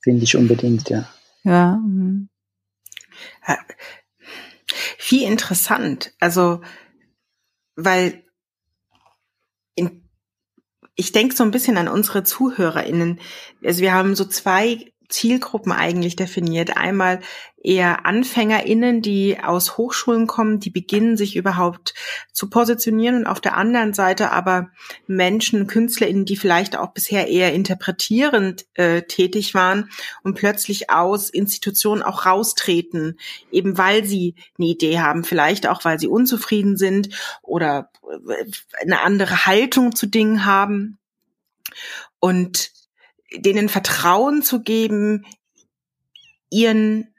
[0.04, 1.08] Finde ich unbedingt, ja.
[1.44, 1.76] Ja.
[1.76, 2.28] Mhm.
[4.98, 6.12] Viel interessant.
[6.20, 6.60] Also,
[7.74, 8.22] weil
[9.74, 10.06] in,
[10.94, 13.18] ich denke so ein bisschen an unsere ZuhörerInnen.
[13.64, 16.76] Also wir haben so zwei Zielgruppen eigentlich definiert.
[16.76, 17.20] Einmal
[17.64, 21.94] eher AnfängerInnen, die aus Hochschulen kommen, die beginnen, sich überhaupt
[22.32, 24.70] zu positionieren und auf der anderen Seite aber
[25.06, 29.88] Menschen, KünstlerInnen, die vielleicht auch bisher eher interpretierend äh, tätig waren
[30.22, 33.18] und plötzlich aus Institutionen auch raustreten,
[33.50, 37.08] eben weil sie eine Idee haben, vielleicht auch, weil sie unzufrieden sind
[37.40, 37.90] oder
[38.28, 38.44] äh,
[38.82, 40.98] eine andere Haltung zu Dingen haben.
[42.20, 42.73] Und
[43.36, 45.24] denen Vertrauen zu geben,
[46.50, 47.14] ihren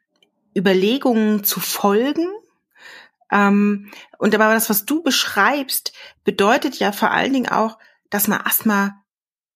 [0.55, 2.27] Überlegungen zu folgen.
[3.31, 7.77] Ähm, und aber das, was du beschreibst, bedeutet ja vor allen Dingen auch,
[8.09, 8.93] dass man erstmal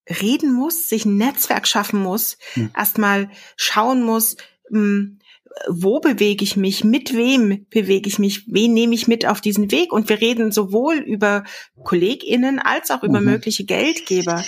[0.10, 2.72] reden muss, sich ein Netzwerk schaffen muss, hm.
[2.76, 4.38] erstmal schauen muss,
[4.70, 5.20] hm,
[5.68, 9.72] wo bewege ich mich, mit wem bewege ich mich, wen nehme ich mit auf diesen
[9.72, 9.92] Weg.
[9.92, 11.44] Und wir reden sowohl über
[11.84, 13.28] KollegInnen als auch über mhm.
[13.28, 14.44] mögliche Geldgeber.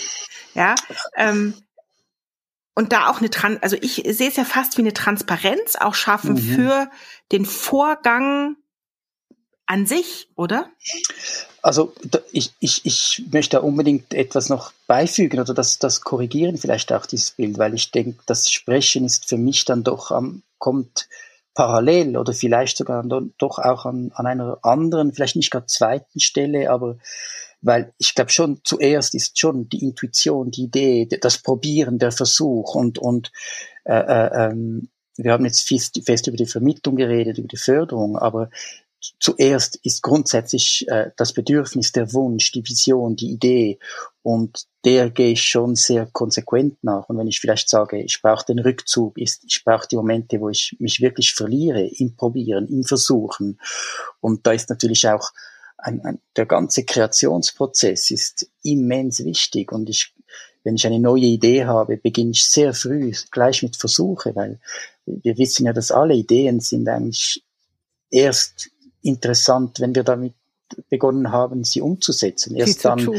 [0.54, 0.76] Ja,
[1.16, 1.54] ähm,
[2.82, 5.94] und da auch eine Trans also ich sehe es ja fast wie eine Transparenz auch
[5.94, 6.40] schaffen mhm.
[6.40, 6.92] für
[7.32, 8.56] den Vorgang
[9.68, 10.70] an sich, oder?
[11.62, 11.94] Also
[12.34, 17.32] ich, ich, ich möchte unbedingt etwas noch beifügen oder das, das korrigieren vielleicht auch dieses
[17.32, 21.08] Bild, weil ich denke, das Sprechen ist für mich dann doch am, kommt
[21.54, 23.04] parallel oder vielleicht sogar
[23.38, 26.98] doch auch an, an einer anderen, vielleicht nicht gerade zweiten Stelle, aber
[27.62, 32.76] weil ich glaube schon, zuerst ist schon die Intuition, die Idee, das Probieren, der Versuch
[32.76, 33.32] und, und
[33.86, 38.18] äh, äh, ähm, wir haben jetzt fest, fest über die Vermittlung geredet, über die Förderung,
[38.18, 38.50] aber
[39.20, 43.80] zuerst ist grundsätzlich äh, das Bedürfnis, der Wunsch, die Vision, die Idee
[44.24, 47.10] und der gehe ich schon sehr konsequent nach.
[47.10, 50.50] Und wenn ich vielleicht sage, ich brauche den Rückzug, ist, ich brauche die Momente, wo
[50.50, 53.60] ich mich wirklich verliere, im Probieren, im Versuchen.
[54.20, 55.32] Und da ist natürlich auch
[55.82, 60.14] ein, ein, der ganze Kreationsprozess ist immens wichtig und ich,
[60.64, 64.60] wenn ich eine neue Idee habe, beginne ich sehr früh gleich mit Versuche, weil
[65.06, 67.44] wir wissen ja, dass alle Ideen sind eigentlich
[68.10, 68.70] erst
[69.02, 70.34] interessant, wenn wir damit
[70.90, 72.56] begonnen haben, sie umzusetzen.
[72.56, 73.14] Erst sie dann zu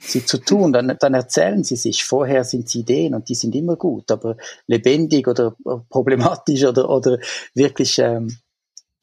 [0.00, 2.04] sie zu tun, dann, dann erzählen sie sich.
[2.04, 5.56] Vorher sind sie Ideen und die sind immer gut, aber lebendig oder
[5.90, 7.18] problematisch oder, oder
[7.54, 8.38] wirklich ähm,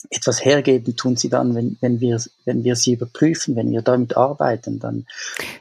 [0.10, 4.18] etwas hergeben tun sie dann, wenn, wenn, wir, wenn wir sie überprüfen, wenn wir damit
[4.18, 4.80] arbeiten.
[4.80, 5.06] Dann,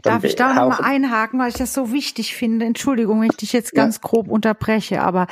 [0.02, 2.66] dann Darf ich da nochmal einhaken, weil ich das so wichtig finde?
[2.66, 4.00] Entschuldigung, wenn ich dich jetzt ganz ja.
[4.02, 5.26] grob unterbreche, aber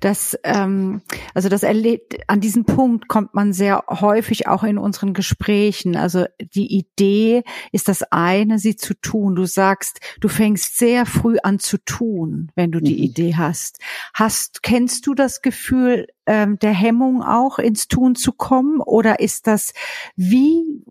[0.00, 1.02] das, ähm,
[1.34, 5.96] also das erlebt, an diesen Punkt kommt man sehr häufig auch in unseren Gesprächen.
[5.96, 9.34] Also die Idee ist das eine, sie zu tun.
[9.34, 13.02] Du sagst, du fängst sehr früh an zu tun, wenn du die mhm.
[13.02, 13.78] Idee hast.
[14.14, 18.80] Hast, kennst du das Gefühl, ähm, der Hemmung auch ins Tun zu kommen?
[18.80, 19.72] Oder ist das,
[20.16, 20.82] wie,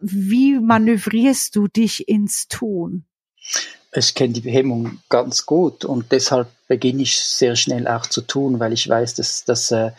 [0.00, 3.04] wie manövrierst du dich ins Tun?
[3.94, 8.58] Ich kenne die Hemmung ganz gut und deshalb beginne ich sehr schnell auch zu tun,
[8.58, 9.90] weil ich weiß, dass, dass, äh,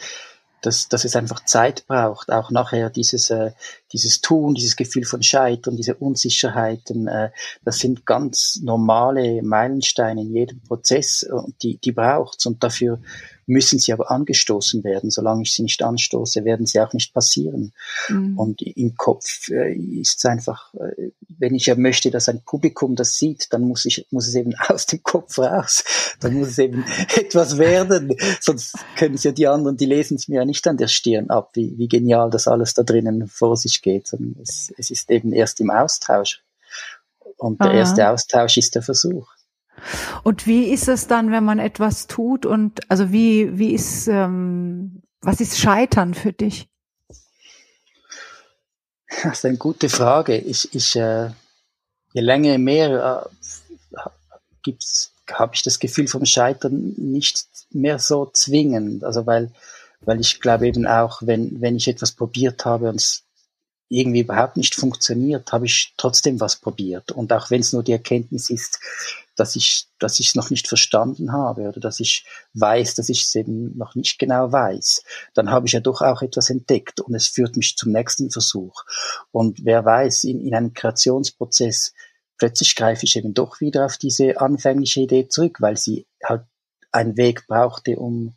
[0.62, 3.51] dass, dass es einfach Zeit braucht, auch nachher dieses, äh,
[3.93, 7.29] dieses Tun, dieses Gefühl von Scheitern, diese Unsicherheiten, äh,
[7.63, 12.99] das sind ganz normale Meilensteine in jedem Prozess und die, die braucht's und dafür
[13.45, 15.10] müssen sie aber angestoßen werden.
[15.10, 17.73] Solange ich sie nicht anstoße, werden sie auch nicht passieren.
[18.10, 18.38] Mhm.
[18.38, 22.95] Und im Kopf äh, ist es einfach, äh, wenn ich ja möchte, dass ein Publikum
[22.95, 25.84] das sieht, dann muss ich, muss es eben aus dem Kopf raus.
[26.19, 26.84] Dann muss es eben
[27.15, 28.15] etwas werden.
[28.39, 31.29] Sonst können es ja die anderen, die lesen es mir ja nicht an der Stirn
[31.29, 34.07] ab, wie, wie genial das alles da drinnen vor sich geht.
[34.07, 36.41] Sondern es, es ist eben erst im Austausch.
[37.37, 37.77] Und der Aha.
[37.77, 39.27] erste Austausch ist der Versuch.
[40.23, 45.01] Und wie ist es dann, wenn man etwas tut und also wie, wie ist, ähm,
[45.21, 46.69] was ist Scheitern für dich?
[49.23, 50.37] Das ist eine gute Frage.
[50.37, 51.29] Ich, ich äh,
[52.13, 53.25] je länger, mehr
[53.93, 53.99] äh,
[54.63, 59.03] gibt's, habe ich das Gefühl vom Scheitern nicht mehr so zwingend.
[59.03, 59.51] Also weil,
[60.01, 63.23] weil ich glaube eben auch, wenn, wenn ich etwas probiert habe und es
[63.93, 67.12] irgendwie überhaupt nicht funktioniert, habe ich trotzdem was probiert.
[67.12, 68.79] Und auch wenn es nur die Erkenntnis ist,
[69.36, 73.23] dass ich, dass ich es noch nicht verstanden habe oder dass ich weiß, dass ich
[73.23, 75.03] es eben noch nicht genau weiß,
[75.36, 78.84] dann habe ich ja doch auch etwas entdeckt und es führt mich zum nächsten Versuch.
[79.32, 81.93] Und wer weiß, in, in einem Kreationsprozess
[82.38, 86.45] plötzlich greife ich eben doch wieder auf diese anfängliche Idee zurück, weil sie halt
[86.91, 88.34] einen Weg brauchte, um,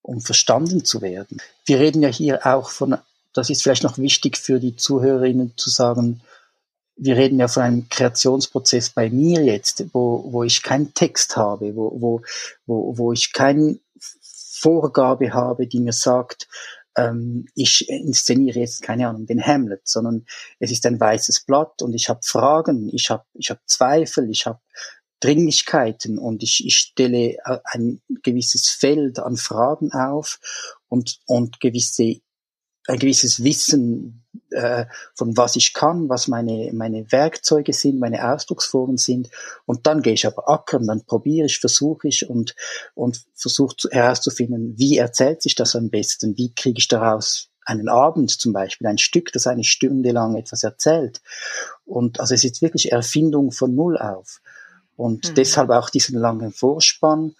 [0.00, 1.42] um verstanden zu werden.
[1.64, 2.98] Wir reden ja hier auch von,
[3.32, 6.22] das ist vielleicht noch wichtig für die Zuhörerinnen zu sagen,
[6.96, 11.74] wir reden ja von einem Kreationsprozess bei mir jetzt, wo, wo ich keinen Text habe,
[11.74, 12.22] wo,
[12.66, 13.78] wo, wo, ich keine
[14.20, 16.48] Vorgabe habe, die mir sagt,
[16.96, 20.26] ähm, ich inszeniere jetzt keine Ahnung den Hamlet, sondern
[20.58, 24.46] es ist ein weißes Blatt und ich habe Fragen, ich habe ich hab Zweifel, ich
[24.46, 24.60] habe
[25.20, 30.40] Dringlichkeiten und ich, ich stelle ein gewisses Feld an Fragen auf
[30.88, 32.20] und, und gewisse
[32.86, 38.96] ein gewisses Wissen äh, von was ich kann, was meine, meine Werkzeuge sind, meine Ausdrucksformen
[38.96, 39.30] sind.
[39.66, 42.54] Und dann gehe ich aber ackern, dann probiere ich, versuche ich und,
[42.94, 48.30] und versuche herauszufinden, wie erzählt sich das am besten, wie kriege ich daraus einen Abend
[48.30, 51.20] zum Beispiel, ein Stück, das eine Stunde lang etwas erzählt.
[51.84, 54.40] Und also es ist wirklich Erfindung von Null auf.
[54.96, 55.34] Und mhm.
[55.34, 57.34] deshalb auch diesen langen Vorspann.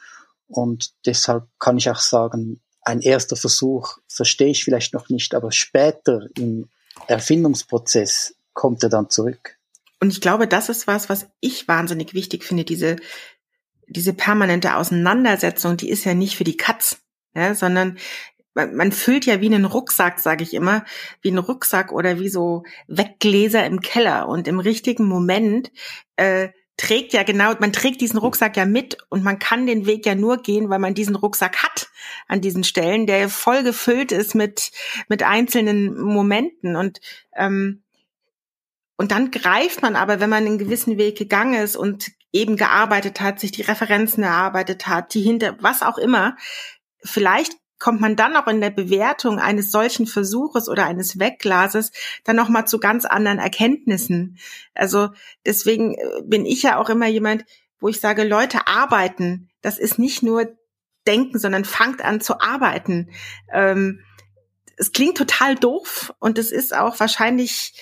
[0.48, 5.52] Und deshalb kann ich auch sagen, ein erster Versuch verstehe ich vielleicht noch nicht, aber
[5.52, 6.68] später im
[7.06, 9.56] Erfindungsprozess kommt er dann zurück.
[10.00, 12.96] Und ich glaube, das ist was, was ich wahnsinnig wichtig finde, diese,
[13.86, 16.98] diese permanente Auseinandersetzung, die ist ja nicht für die Katz,
[17.34, 17.98] ja, sondern
[18.54, 20.84] man, man füllt ja wie einen Rucksack, sage ich immer,
[21.22, 24.28] wie einen Rucksack oder wie so Weggläser im Keller.
[24.28, 25.70] Und im richtigen Moment
[26.16, 30.04] äh, trägt ja genau, man trägt diesen Rucksack ja mit und man kann den Weg
[30.04, 31.81] ja nur gehen, weil man diesen Rucksack hat
[32.28, 34.70] an diesen Stellen, der voll gefüllt ist mit,
[35.08, 37.00] mit einzelnen Momenten und,
[37.36, 37.82] ähm,
[38.96, 43.20] und dann greift man aber, wenn man einen gewissen Weg gegangen ist und eben gearbeitet
[43.20, 46.36] hat, sich die Referenzen erarbeitet hat, die hinter, was auch immer,
[47.02, 51.90] vielleicht kommt man dann auch in der Bewertung eines solchen Versuches oder eines Wegglases
[52.22, 54.38] dann noch mal zu ganz anderen Erkenntnissen.
[54.72, 55.08] Also
[55.44, 57.44] deswegen äh, bin ich ja auch immer jemand,
[57.80, 59.50] wo ich sage, Leute arbeiten.
[59.62, 60.56] Das ist nicht nur
[61.06, 63.10] denken, sondern fangt an zu arbeiten.
[63.52, 64.00] Ähm,
[64.76, 67.74] es klingt total doof und es ist auch wahrscheinlich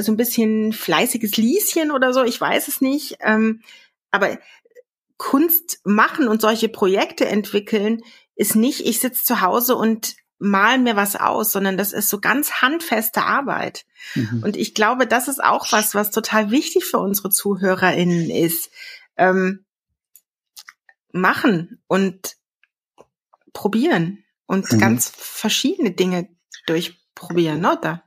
[0.00, 2.22] so ein bisschen fleißiges Lieschen oder so.
[2.24, 3.18] Ich weiß es nicht.
[3.20, 3.62] Ähm,
[4.10, 4.38] aber
[5.16, 8.02] Kunst machen und solche Projekte entwickeln
[8.36, 12.20] ist nicht, ich sitze zu Hause und mal mir was aus, sondern das ist so
[12.20, 13.84] ganz handfeste Arbeit.
[14.14, 14.42] Mhm.
[14.44, 18.70] Und ich glaube, das ist auch was, was total wichtig für unsere ZuhörerInnen ist.
[19.16, 19.64] Ähm,
[21.10, 22.36] machen und
[23.52, 24.78] probieren und mhm.
[24.78, 26.28] ganz verschiedene Dinge
[26.66, 28.02] durchprobieren, oder?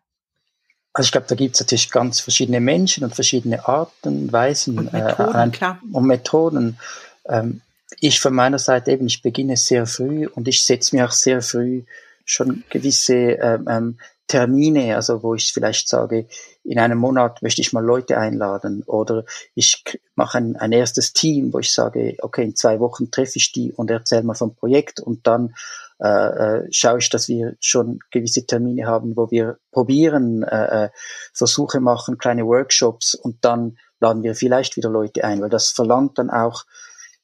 [0.94, 4.92] Also ich glaube, da gibt es natürlich ganz verschiedene Menschen und verschiedene Arten, Weisen und
[4.92, 5.54] Methoden.
[5.54, 5.74] Äh.
[5.92, 6.80] Und Methoden.
[7.28, 7.62] Ähm,
[8.00, 11.42] ich von meiner Seite eben, ich beginne sehr früh und ich setze mir auch sehr
[11.42, 11.84] früh
[12.26, 16.28] schon gewisse ähm, ähm, Termine, also wo ich vielleicht sage,
[16.64, 19.84] in einem Monat möchte ich mal Leute einladen oder ich
[20.16, 23.74] mache ein, ein erstes Team, wo ich sage, okay, in zwei Wochen treffe ich die
[23.74, 25.56] und erzähle mal vom Projekt und dann
[26.00, 30.90] äh, äh, schaue ich, dass wir schon gewisse Termine haben, wo wir probieren, äh, äh
[31.34, 36.18] Versuche machen, kleine Workshops und dann laden wir vielleicht wieder Leute ein, weil das verlangt
[36.18, 36.66] dann auch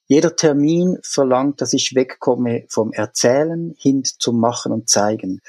[0.05, 5.41] jeder Termin verlangt, dass ich wegkomme vom Erzählen hin zum Machen und Zeigen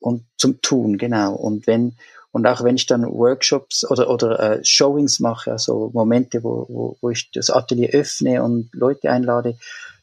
[0.00, 1.34] und zum Tun, genau.
[1.34, 1.96] Und wenn
[2.36, 6.98] und auch wenn ich dann Workshops oder oder äh, Showings mache, also Momente, wo, wo,
[7.00, 9.56] wo ich das Atelier öffne und Leute einlade,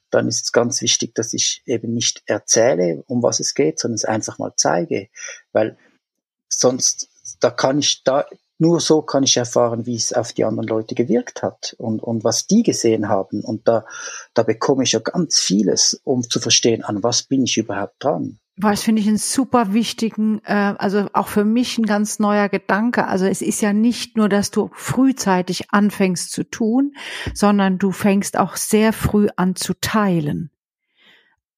[0.09, 3.97] dann ist es ganz wichtig, dass ich eben nicht erzähle, um was es geht, sondern
[3.97, 5.09] es einfach mal zeige,
[5.51, 5.77] weil
[6.49, 7.07] sonst
[7.39, 8.25] da kann ich da
[8.57, 12.23] nur so kann ich erfahren, wie es auf die anderen Leute gewirkt hat und, und
[12.23, 13.43] was die gesehen haben.
[13.43, 13.85] Und da,
[14.33, 18.39] da bekomme ich ja ganz vieles, um zu verstehen, an was bin ich überhaupt dran.
[18.55, 23.07] Was finde ich einen super wichtigen, äh, also auch für mich ein ganz neuer Gedanke.
[23.07, 26.93] Also es ist ja nicht nur, dass du frühzeitig anfängst zu tun,
[27.33, 30.51] sondern du fängst auch sehr früh an zu teilen.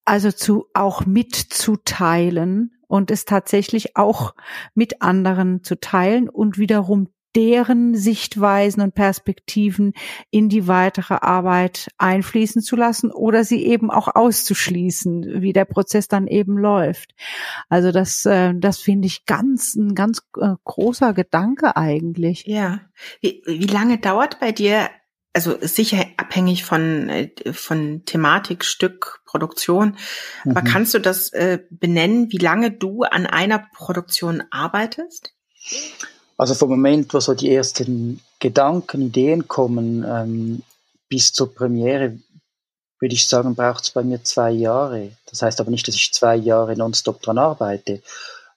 [0.06, 4.34] Also zu auch mitzuteilen und es tatsächlich auch
[4.74, 9.93] mit anderen zu teilen und wiederum deren Sichtweisen und Perspektiven
[10.32, 16.08] in die weitere Arbeit einfließen zu lassen oder sie eben auch auszuschließen, wie der Prozess
[16.08, 17.13] dann eben läuft.
[17.69, 22.45] Also das, äh, das finde ich ganz, ein ganz äh, großer Gedanke eigentlich.
[22.45, 22.82] Ja.
[23.21, 24.89] Wie, wie lange dauert bei dir
[25.34, 29.98] also sicher abhängig von, äh, von Thematik, Stück, Produktion.
[30.45, 30.52] Mhm.
[30.52, 35.34] Aber kannst du das äh, benennen, wie lange du an einer Produktion arbeitest?
[36.38, 40.64] Also vom Moment, wo so die ersten Gedanken, Ideen kommen, ähm,
[41.07, 42.18] bis zur Premiere,
[42.99, 45.12] würde ich sagen, braucht es bei mir zwei Jahre.
[45.30, 48.01] Das heißt aber nicht, dass ich zwei Jahre nonstop dran arbeite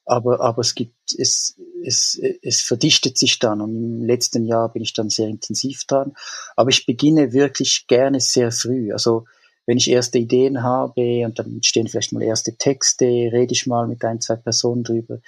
[0.09, 4.83] aber, aber es gibt, es, es, es verdichtet sich dann und im letzten Jahr bin
[4.83, 6.15] ich dann sehr intensiv dran.
[6.57, 8.91] Aber ich beginne wirklich gerne sehr früh.
[8.93, 9.27] Also
[9.67, 13.87] wenn ich erste Ideen habe und dann entstehen vielleicht mal erste Texte, rede ich mal
[13.87, 15.19] mit ein, zwei Personen drüber,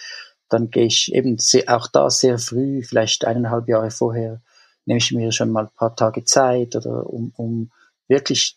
[0.51, 1.39] dann gehe ich eben
[1.69, 4.41] auch da sehr früh, vielleicht eineinhalb Jahre vorher,
[4.85, 7.71] nehme ich mir schon mal ein paar Tage Zeit oder um, um
[8.09, 8.57] wirklich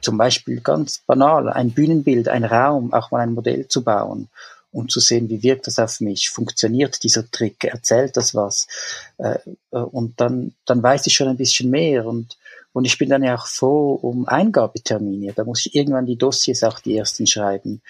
[0.00, 4.28] zum Beispiel ganz banal ein Bühnenbild, ein Raum, auch mal ein Modell zu bauen
[4.72, 8.66] und zu sehen, wie wirkt das auf mich, funktioniert dieser Trick, erzählt das was
[9.18, 9.38] äh,
[9.70, 12.38] äh, und dann, dann weiß ich schon ein bisschen mehr und,
[12.72, 15.34] und ich bin dann ja auch froh um Eingabetermine.
[15.34, 17.82] Da muss ich irgendwann die Dossiers auch die ersten schreiben.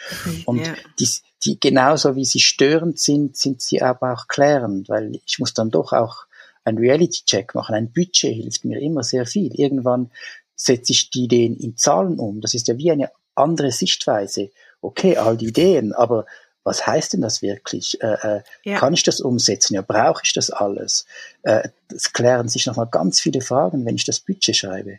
[0.45, 0.75] Und ja.
[0.99, 1.09] die,
[1.45, 5.71] die, genauso wie sie störend sind, sind sie aber auch klärend, weil ich muss dann
[5.71, 6.27] doch auch
[6.65, 7.77] ein Reality-Check machen.
[7.77, 9.53] Ein Budget hilft mir immer sehr viel.
[9.55, 10.11] Irgendwann
[10.57, 12.41] setze ich die Ideen in Zahlen um.
[12.41, 14.51] Das ist ja wie eine andere Sichtweise.
[14.81, 16.27] Okay, all die Ideen, aber
[16.65, 18.01] was heißt denn das wirklich?
[18.03, 18.79] Äh, äh, ja.
[18.79, 19.75] Kann ich das umsetzen?
[19.75, 21.07] Ja, brauche ich das alles?
[21.43, 24.99] Äh, es klären sich nochmal ganz viele Fragen, wenn ich das Budget schreibe.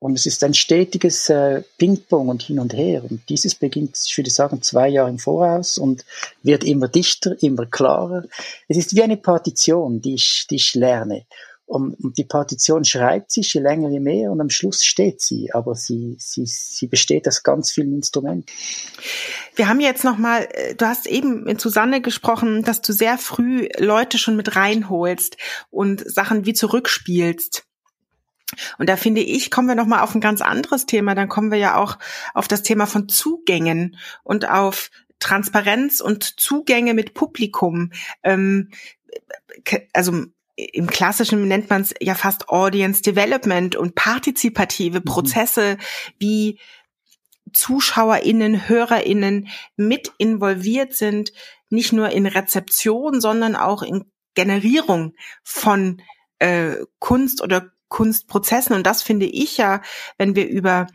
[0.00, 3.02] Und es ist ein stetiges äh, Ping-Pong und hin und her.
[3.02, 6.04] Und dieses beginnt, ich würde sagen, zwei Jahre im Voraus und
[6.42, 8.24] wird immer dichter, immer klarer.
[8.68, 11.26] Es ist wie eine Partition, die ich, die ich lerne.
[11.68, 15.74] Und, die Partition schreibt sich je länger, je mehr und am Schluss steht sie, aber
[15.74, 18.46] sie, sie, sie besteht aus ganz vielen Instrumenten.
[19.54, 23.68] Wir haben jetzt nochmal, äh, du hast eben mit Susanne gesprochen, dass du sehr früh
[23.76, 25.36] Leute schon mit reinholst
[25.68, 27.64] und Sachen wie zurückspielst.
[28.78, 31.14] Und da finde ich, kommen wir nochmal auf ein ganz anderes Thema.
[31.14, 31.98] Dann kommen wir ja auch
[32.32, 37.90] auf das Thema von Zugängen und auf Transparenz und Zugänge mit Publikum.
[38.22, 38.70] Ähm,
[39.92, 40.24] also
[40.58, 45.04] im Klassischen nennt man es ja fast Audience Development und partizipative mhm.
[45.04, 46.12] Prozesse mhm.
[46.18, 46.60] wie
[47.52, 51.32] ZuschauerInnen, HörerInnen mit involviert sind,
[51.70, 56.02] nicht nur in Rezeption, sondern auch in Generierung von
[56.40, 58.74] äh, Kunst oder Kunstprozessen.
[58.74, 59.80] Und das finde ich ja,
[60.18, 60.88] wenn wir über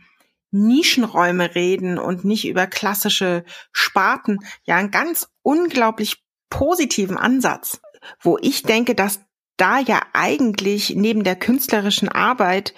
[0.50, 7.80] Nischenräume reden und nicht über klassische Sparten, ja, einen ganz unglaublich positiven Ansatz,
[8.20, 9.20] wo ich denke, dass
[9.56, 12.74] da ja eigentlich neben der künstlerischen Arbeit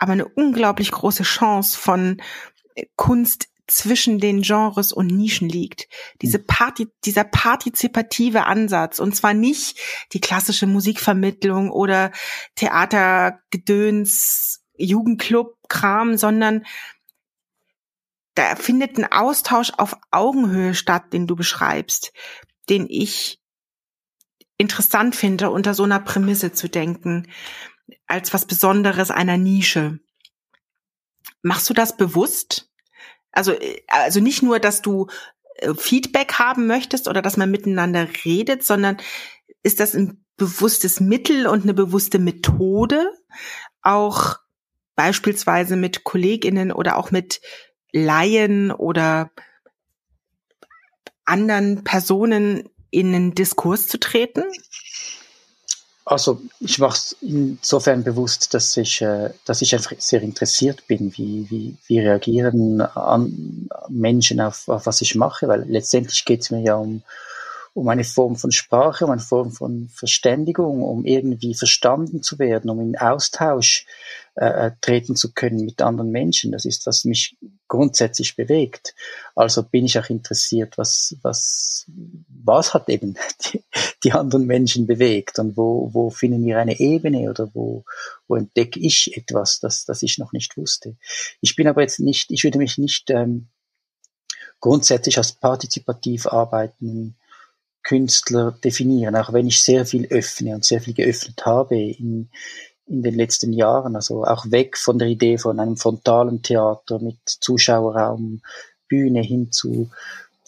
[0.00, 2.20] aber eine unglaublich große Chance von
[2.74, 5.86] äh, Kunst zwischen den Genres und Nischen liegt.
[6.22, 6.46] Diese hm.
[6.46, 9.78] Party, dieser partizipative Ansatz und zwar nicht
[10.12, 12.10] die klassische Musikvermittlung oder
[12.56, 16.64] Theatergedöns, Jugendclub, Kram, sondern
[18.34, 22.12] da findet ein Austausch auf Augenhöhe statt, den du beschreibst,
[22.68, 23.39] den ich
[24.60, 27.26] interessant finde, unter so einer Prämisse zu denken,
[28.06, 30.00] als was Besonderes einer Nische.
[31.40, 32.70] Machst du das bewusst?
[33.32, 33.54] Also,
[33.86, 35.06] also nicht nur, dass du
[35.56, 38.98] äh, Feedback haben möchtest oder dass man miteinander redet, sondern
[39.62, 43.10] ist das ein bewusstes Mittel und eine bewusste Methode,
[43.80, 44.40] auch
[44.94, 47.40] beispielsweise mit Kolleginnen oder auch mit
[47.92, 49.30] Laien oder
[51.24, 54.44] anderen Personen in einen Diskurs zu treten?
[56.04, 61.16] Also ich mache es insofern bewusst, dass ich, äh, dass ich einfach sehr interessiert bin,
[61.16, 66.50] wie, wie, wie reagieren an Menschen auf, auf was ich mache, weil letztendlich geht es
[66.50, 67.02] mir ja um,
[67.74, 72.70] um eine Form von Sprache, um eine Form von Verständigung, um irgendwie verstanden zu werden,
[72.70, 73.86] um in Austausch
[74.34, 76.50] äh, äh, treten zu können mit anderen Menschen.
[76.50, 77.36] Das ist, was mich
[77.68, 78.94] grundsätzlich bewegt.
[79.36, 81.86] Also bin ich auch interessiert, was, was,
[82.44, 83.62] was hat eben die,
[84.04, 87.84] die anderen Menschen bewegt und wo, wo finden wir eine Ebene oder wo,
[88.28, 90.96] wo entdecke ich etwas, das, das ich noch nicht wusste.
[91.40, 93.48] Ich bin aber jetzt nicht, ich würde mich nicht ähm,
[94.60, 97.16] grundsätzlich als partizipativ arbeitenden
[97.82, 102.28] Künstler definieren, auch wenn ich sehr viel öffne und sehr viel geöffnet habe in,
[102.86, 103.96] in den letzten Jahren.
[103.96, 108.42] Also auch weg von der Idee von einem frontalen Theater mit Zuschauerraum,
[108.86, 109.90] Bühne hin zu,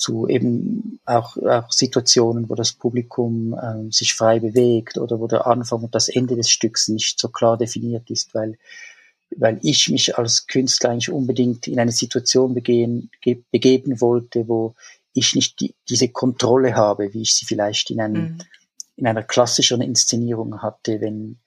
[0.02, 5.46] zu eben auch, auch Situationen, wo das Publikum äh, sich frei bewegt oder wo der
[5.46, 8.58] Anfang und das Ende des Stücks nicht so klar definiert ist, weil,
[9.36, 13.10] weil ich mich als Künstler eigentlich unbedingt in eine Situation begehen,
[13.50, 14.74] begeben wollte, wo
[15.14, 18.38] ich nicht die, diese Kontrolle habe, wie ich sie vielleicht in, einem, mhm.
[18.96, 21.38] in einer klassischeren Inszenierung hatte, wenn,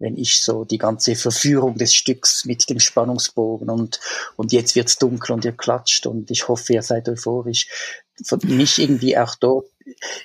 [0.00, 4.00] wenn ich so die ganze Verführung des Stücks mit dem Spannungsbogen und,
[4.36, 7.68] und jetzt wird's dunkel und ihr klatscht und ich hoffe, ihr seid euphorisch,
[8.42, 9.66] mich irgendwie auch dort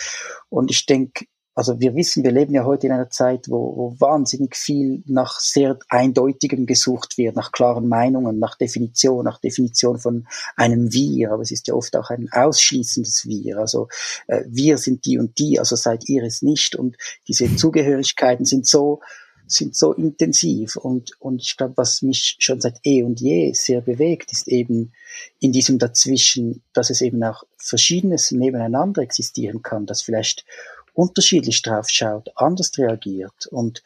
[0.49, 4.00] und ich denke, also wir wissen, wir leben ja heute in einer Zeit, wo, wo
[4.00, 10.26] wahnsinnig viel nach sehr eindeutigem gesucht wird, nach klaren Meinungen, nach Definition, nach Definition von
[10.57, 11.32] einem Wir.
[11.32, 13.59] Aber es ist ja oft auch ein ausschließendes Wir.
[13.59, 13.88] Also
[14.28, 16.74] äh, wir sind die und die, also seid ihr es nicht.
[16.74, 16.96] Und
[17.28, 19.00] diese Zugehörigkeiten sind so
[19.46, 23.82] sind so intensiv und, und ich glaube, was mich schon seit eh und je sehr
[23.82, 24.92] bewegt, ist eben
[25.40, 30.46] in diesem Dazwischen, dass es eben auch Verschiedenes nebeneinander existieren kann, das vielleicht
[30.95, 33.47] unterschiedlich drauf schaut, anders reagiert.
[33.51, 33.82] Und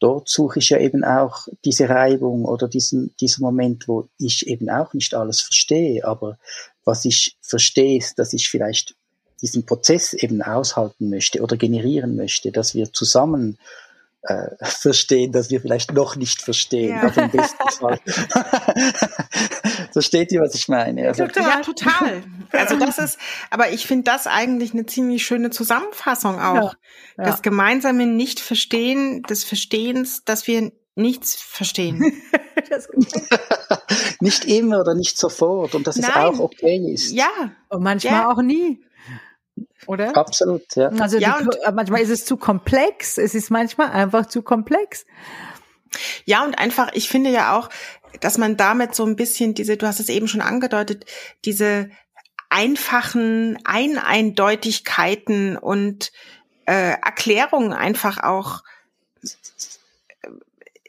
[0.00, 4.70] dort suche ich ja eben auch diese Reibung oder diesen, diesen Moment, wo ich eben
[4.70, 6.38] auch nicht alles verstehe, aber
[6.84, 8.94] was ich verstehe, ist, dass ich vielleicht
[9.42, 13.58] diesen Prozess eben aushalten möchte oder generieren möchte, dass wir zusammen
[14.22, 17.02] äh, verstehen, dass wir vielleicht noch nicht verstehen, ja.
[17.02, 18.00] aber im besten Fall.
[19.92, 21.06] Versteht ihr, was ich meine?
[21.06, 22.24] Also, ja, total.
[22.50, 23.18] Also das ist,
[23.50, 26.54] aber ich finde das eigentlich eine ziemlich schöne Zusammenfassung auch.
[26.54, 26.72] Ja,
[27.18, 27.24] ja.
[27.24, 32.20] Das gemeinsame Nicht-Verstehen des Verstehens, dass wir nichts verstehen.
[34.20, 36.10] nicht immer oder nicht sofort und dass Nein.
[36.10, 37.12] es auch okay ist.
[37.12, 37.52] Ja.
[37.68, 38.32] Und manchmal ja.
[38.32, 38.82] auch nie
[39.86, 40.16] oder?
[40.16, 40.88] Absolut, ja.
[40.88, 45.06] Also ja, die, äh, manchmal ist es zu komplex, es ist manchmal einfach zu komplex.
[46.24, 47.70] Ja, und einfach, ich finde ja auch,
[48.20, 51.04] dass man damit so ein bisschen diese, du hast es eben schon angedeutet,
[51.44, 51.90] diese
[52.50, 56.12] einfachen Eineindeutigkeiten und
[56.66, 58.62] äh, Erklärungen einfach auch
[59.22, 59.28] äh,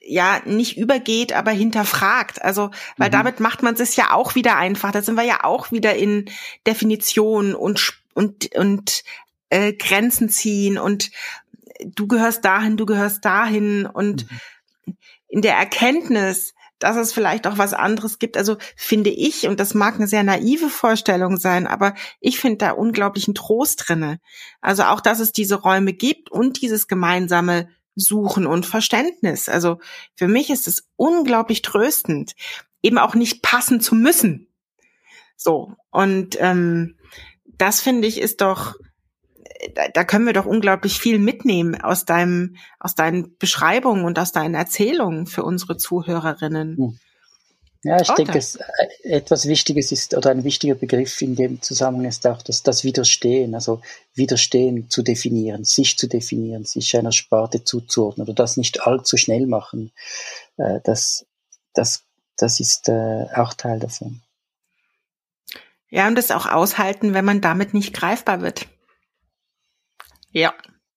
[0.01, 2.41] ja nicht übergeht, aber hinterfragt.
[2.41, 3.13] Also, weil mhm.
[3.13, 4.91] damit macht man es ja auch wieder einfach.
[4.91, 6.29] Da sind wir ja auch wieder in
[6.65, 9.03] Definition und und, und
[9.49, 11.09] äh, Grenzen ziehen und
[11.85, 14.29] du gehörst dahin, du gehörst dahin und
[14.85, 14.97] mhm.
[15.29, 18.35] in der Erkenntnis, dass es vielleicht auch was anderes gibt.
[18.35, 22.71] Also finde ich, und das mag eine sehr naive Vorstellung sein, aber ich finde da
[22.71, 24.19] unglaublichen Trost drinne.
[24.59, 29.47] Also auch, dass es diese Räume gibt und dieses gemeinsame Suchen und Verständnis.
[29.47, 29.79] Also
[30.15, 32.33] für mich ist es unglaublich tröstend,
[32.81, 34.47] eben auch nicht passen zu müssen.
[35.37, 36.98] So und ähm,
[37.59, 38.75] das finde ich ist doch,
[39.93, 44.55] da, können wir doch unglaublich viel mitnehmen aus deinem, aus deinen Beschreibungen und aus deinen
[44.55, 46.77] Erzählungen für unsere Zuhörerinnen.
[46.77, 46.99] Hm.
[47.83, 52.09] Ja, ich denke, es, äh, etwas Wichtiges ist, oder ein wichtiger Begriff in dem Zusammenhang
[52.09, 53.81] ist auch das, das Widerstehen, also
[54.13, 59.47] Widerstehen zu definieren, sich zu definieren, sich einer Sparte zuzuordnen oder das nicht allzu schnell
[59.47, 59.93] machen.
[60.57, 61.25] Äh, das,
[61.73, 62.03] das,
[62.35, 64.21] das ist äh, auch Teil davon.
[65.89, 68.67] Ja, und das auch aushalten, wenn man damit nicht greifbar wird.
[70.31, 70.53] Ja.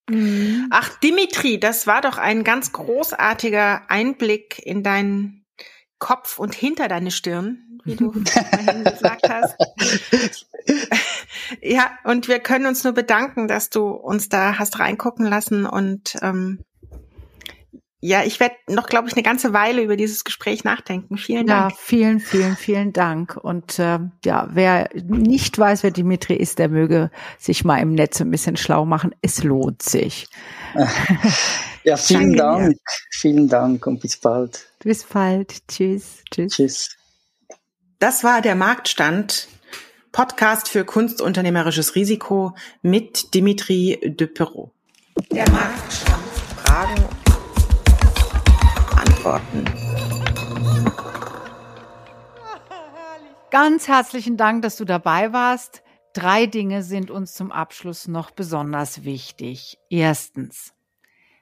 [0.08, 0.68] Mhm.
[0.70, 5.46] Ach, Dimitri, das war doch ein ganz großartiger Einblick in deinen
[5.98, 8.10] Kopf und hinter deine Stirn, wie du
[8.84, 9.56] gesagt hast.
[11.60, 16.16] ja, und wir können uns nur bedanken, dass du uns da hast reingucken lassen und
[16.20, 16.64] ähm,
[18.04, 21.16] ja, ich werde noch, glaube ich, eine ganze Weile über dieses Gespräch nachdenken.
[21.16, 21.70] Vielen Dank.
[21.70, 23.36] Ja, vielen, vielen, vielen Dank.
[23.36, 28.20] Und äh, ja, wer nicht weiß, wer Dimitri ist, der möge sich mal im Netz
[28.20, 29.14] ein bisschen schlau machen.
[29.22, 30.26] Es lohnt sich.
[31.84, 32.74] Ja, vielen Dank.
[32.74, 32.78] Dir.
[33.10, 34.68] Vielen Dank und bis bald.
[34.84, 35.66] Bis bald.
[35.66, 36.22] Tschüss.
[36.30, 36.52] Tschüss.
[36.52, 36.96] Tschüss.
[37.98, 39.48] Das war der Marktstand.
[40.12, 44.70] Podcast für kunstunternehmerisches Risiko mit Dimitri de Perrault.
[45.32, 46.22] Der Marktstand.
[46.64, 47.21] Fragen
[49.22, 49.64] Antworten.
[53.50, 55.84] Ganz herzlichen Dank, dass du dabei warst.
[56.12, 59.78] Drei Dinge sind uns zum Abschluss noch besonders wichtig.
[59.88, 60.74] Erstens,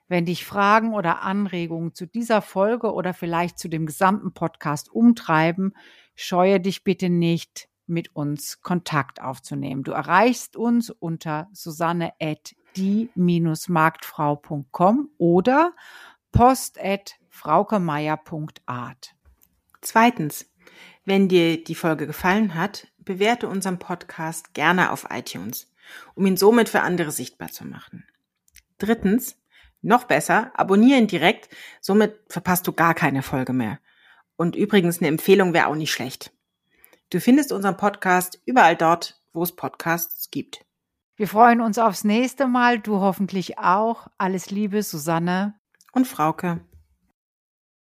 [0.09, 5.75] wenn dich Fragen oder Anregungen zu dieser Folge oder vielleicht zu dem gesamten Podcast umtreiben,
[6.15, 9.83] scheue dich bitte nicht, mit uns Kontakt aufzunehmen.
[9.83, 12.13] Du erreichst uns unter susanne
[12.77, 15.73] die-marktfrau.com oder
[16.31, 19.15] post at fraukemeier.art.
[19.81, 20.45] Zweitens,
[21.07, 25.73] wenn dir die Folge gefallen hat, bewerte unseren Podcast gerne auf iTunes,
[26.15, 28.05] um ihn somit für andere sichtbar zu machen.
[28.77, 29.39] Drittens,
[29.81, 31.49] noch besser, abonnieren direkt,
[31.81, 33.79] somit verpasst du gar keine Folge mehr.
[34.37, 36.35] Und übrigens, eine Empfehlung wäre auch nicht schlecht.
[37.09, 40.67] Du findest unseren Podcast überall dort, wo es Podcasts gibt.
[41.17, 44.09] Wir freuen uns aufs nächste Mal, du hoffentlich auch.
[44.19, 45.55] Alles Liebe, Susanne
[45.93, 46.61] und Frauke.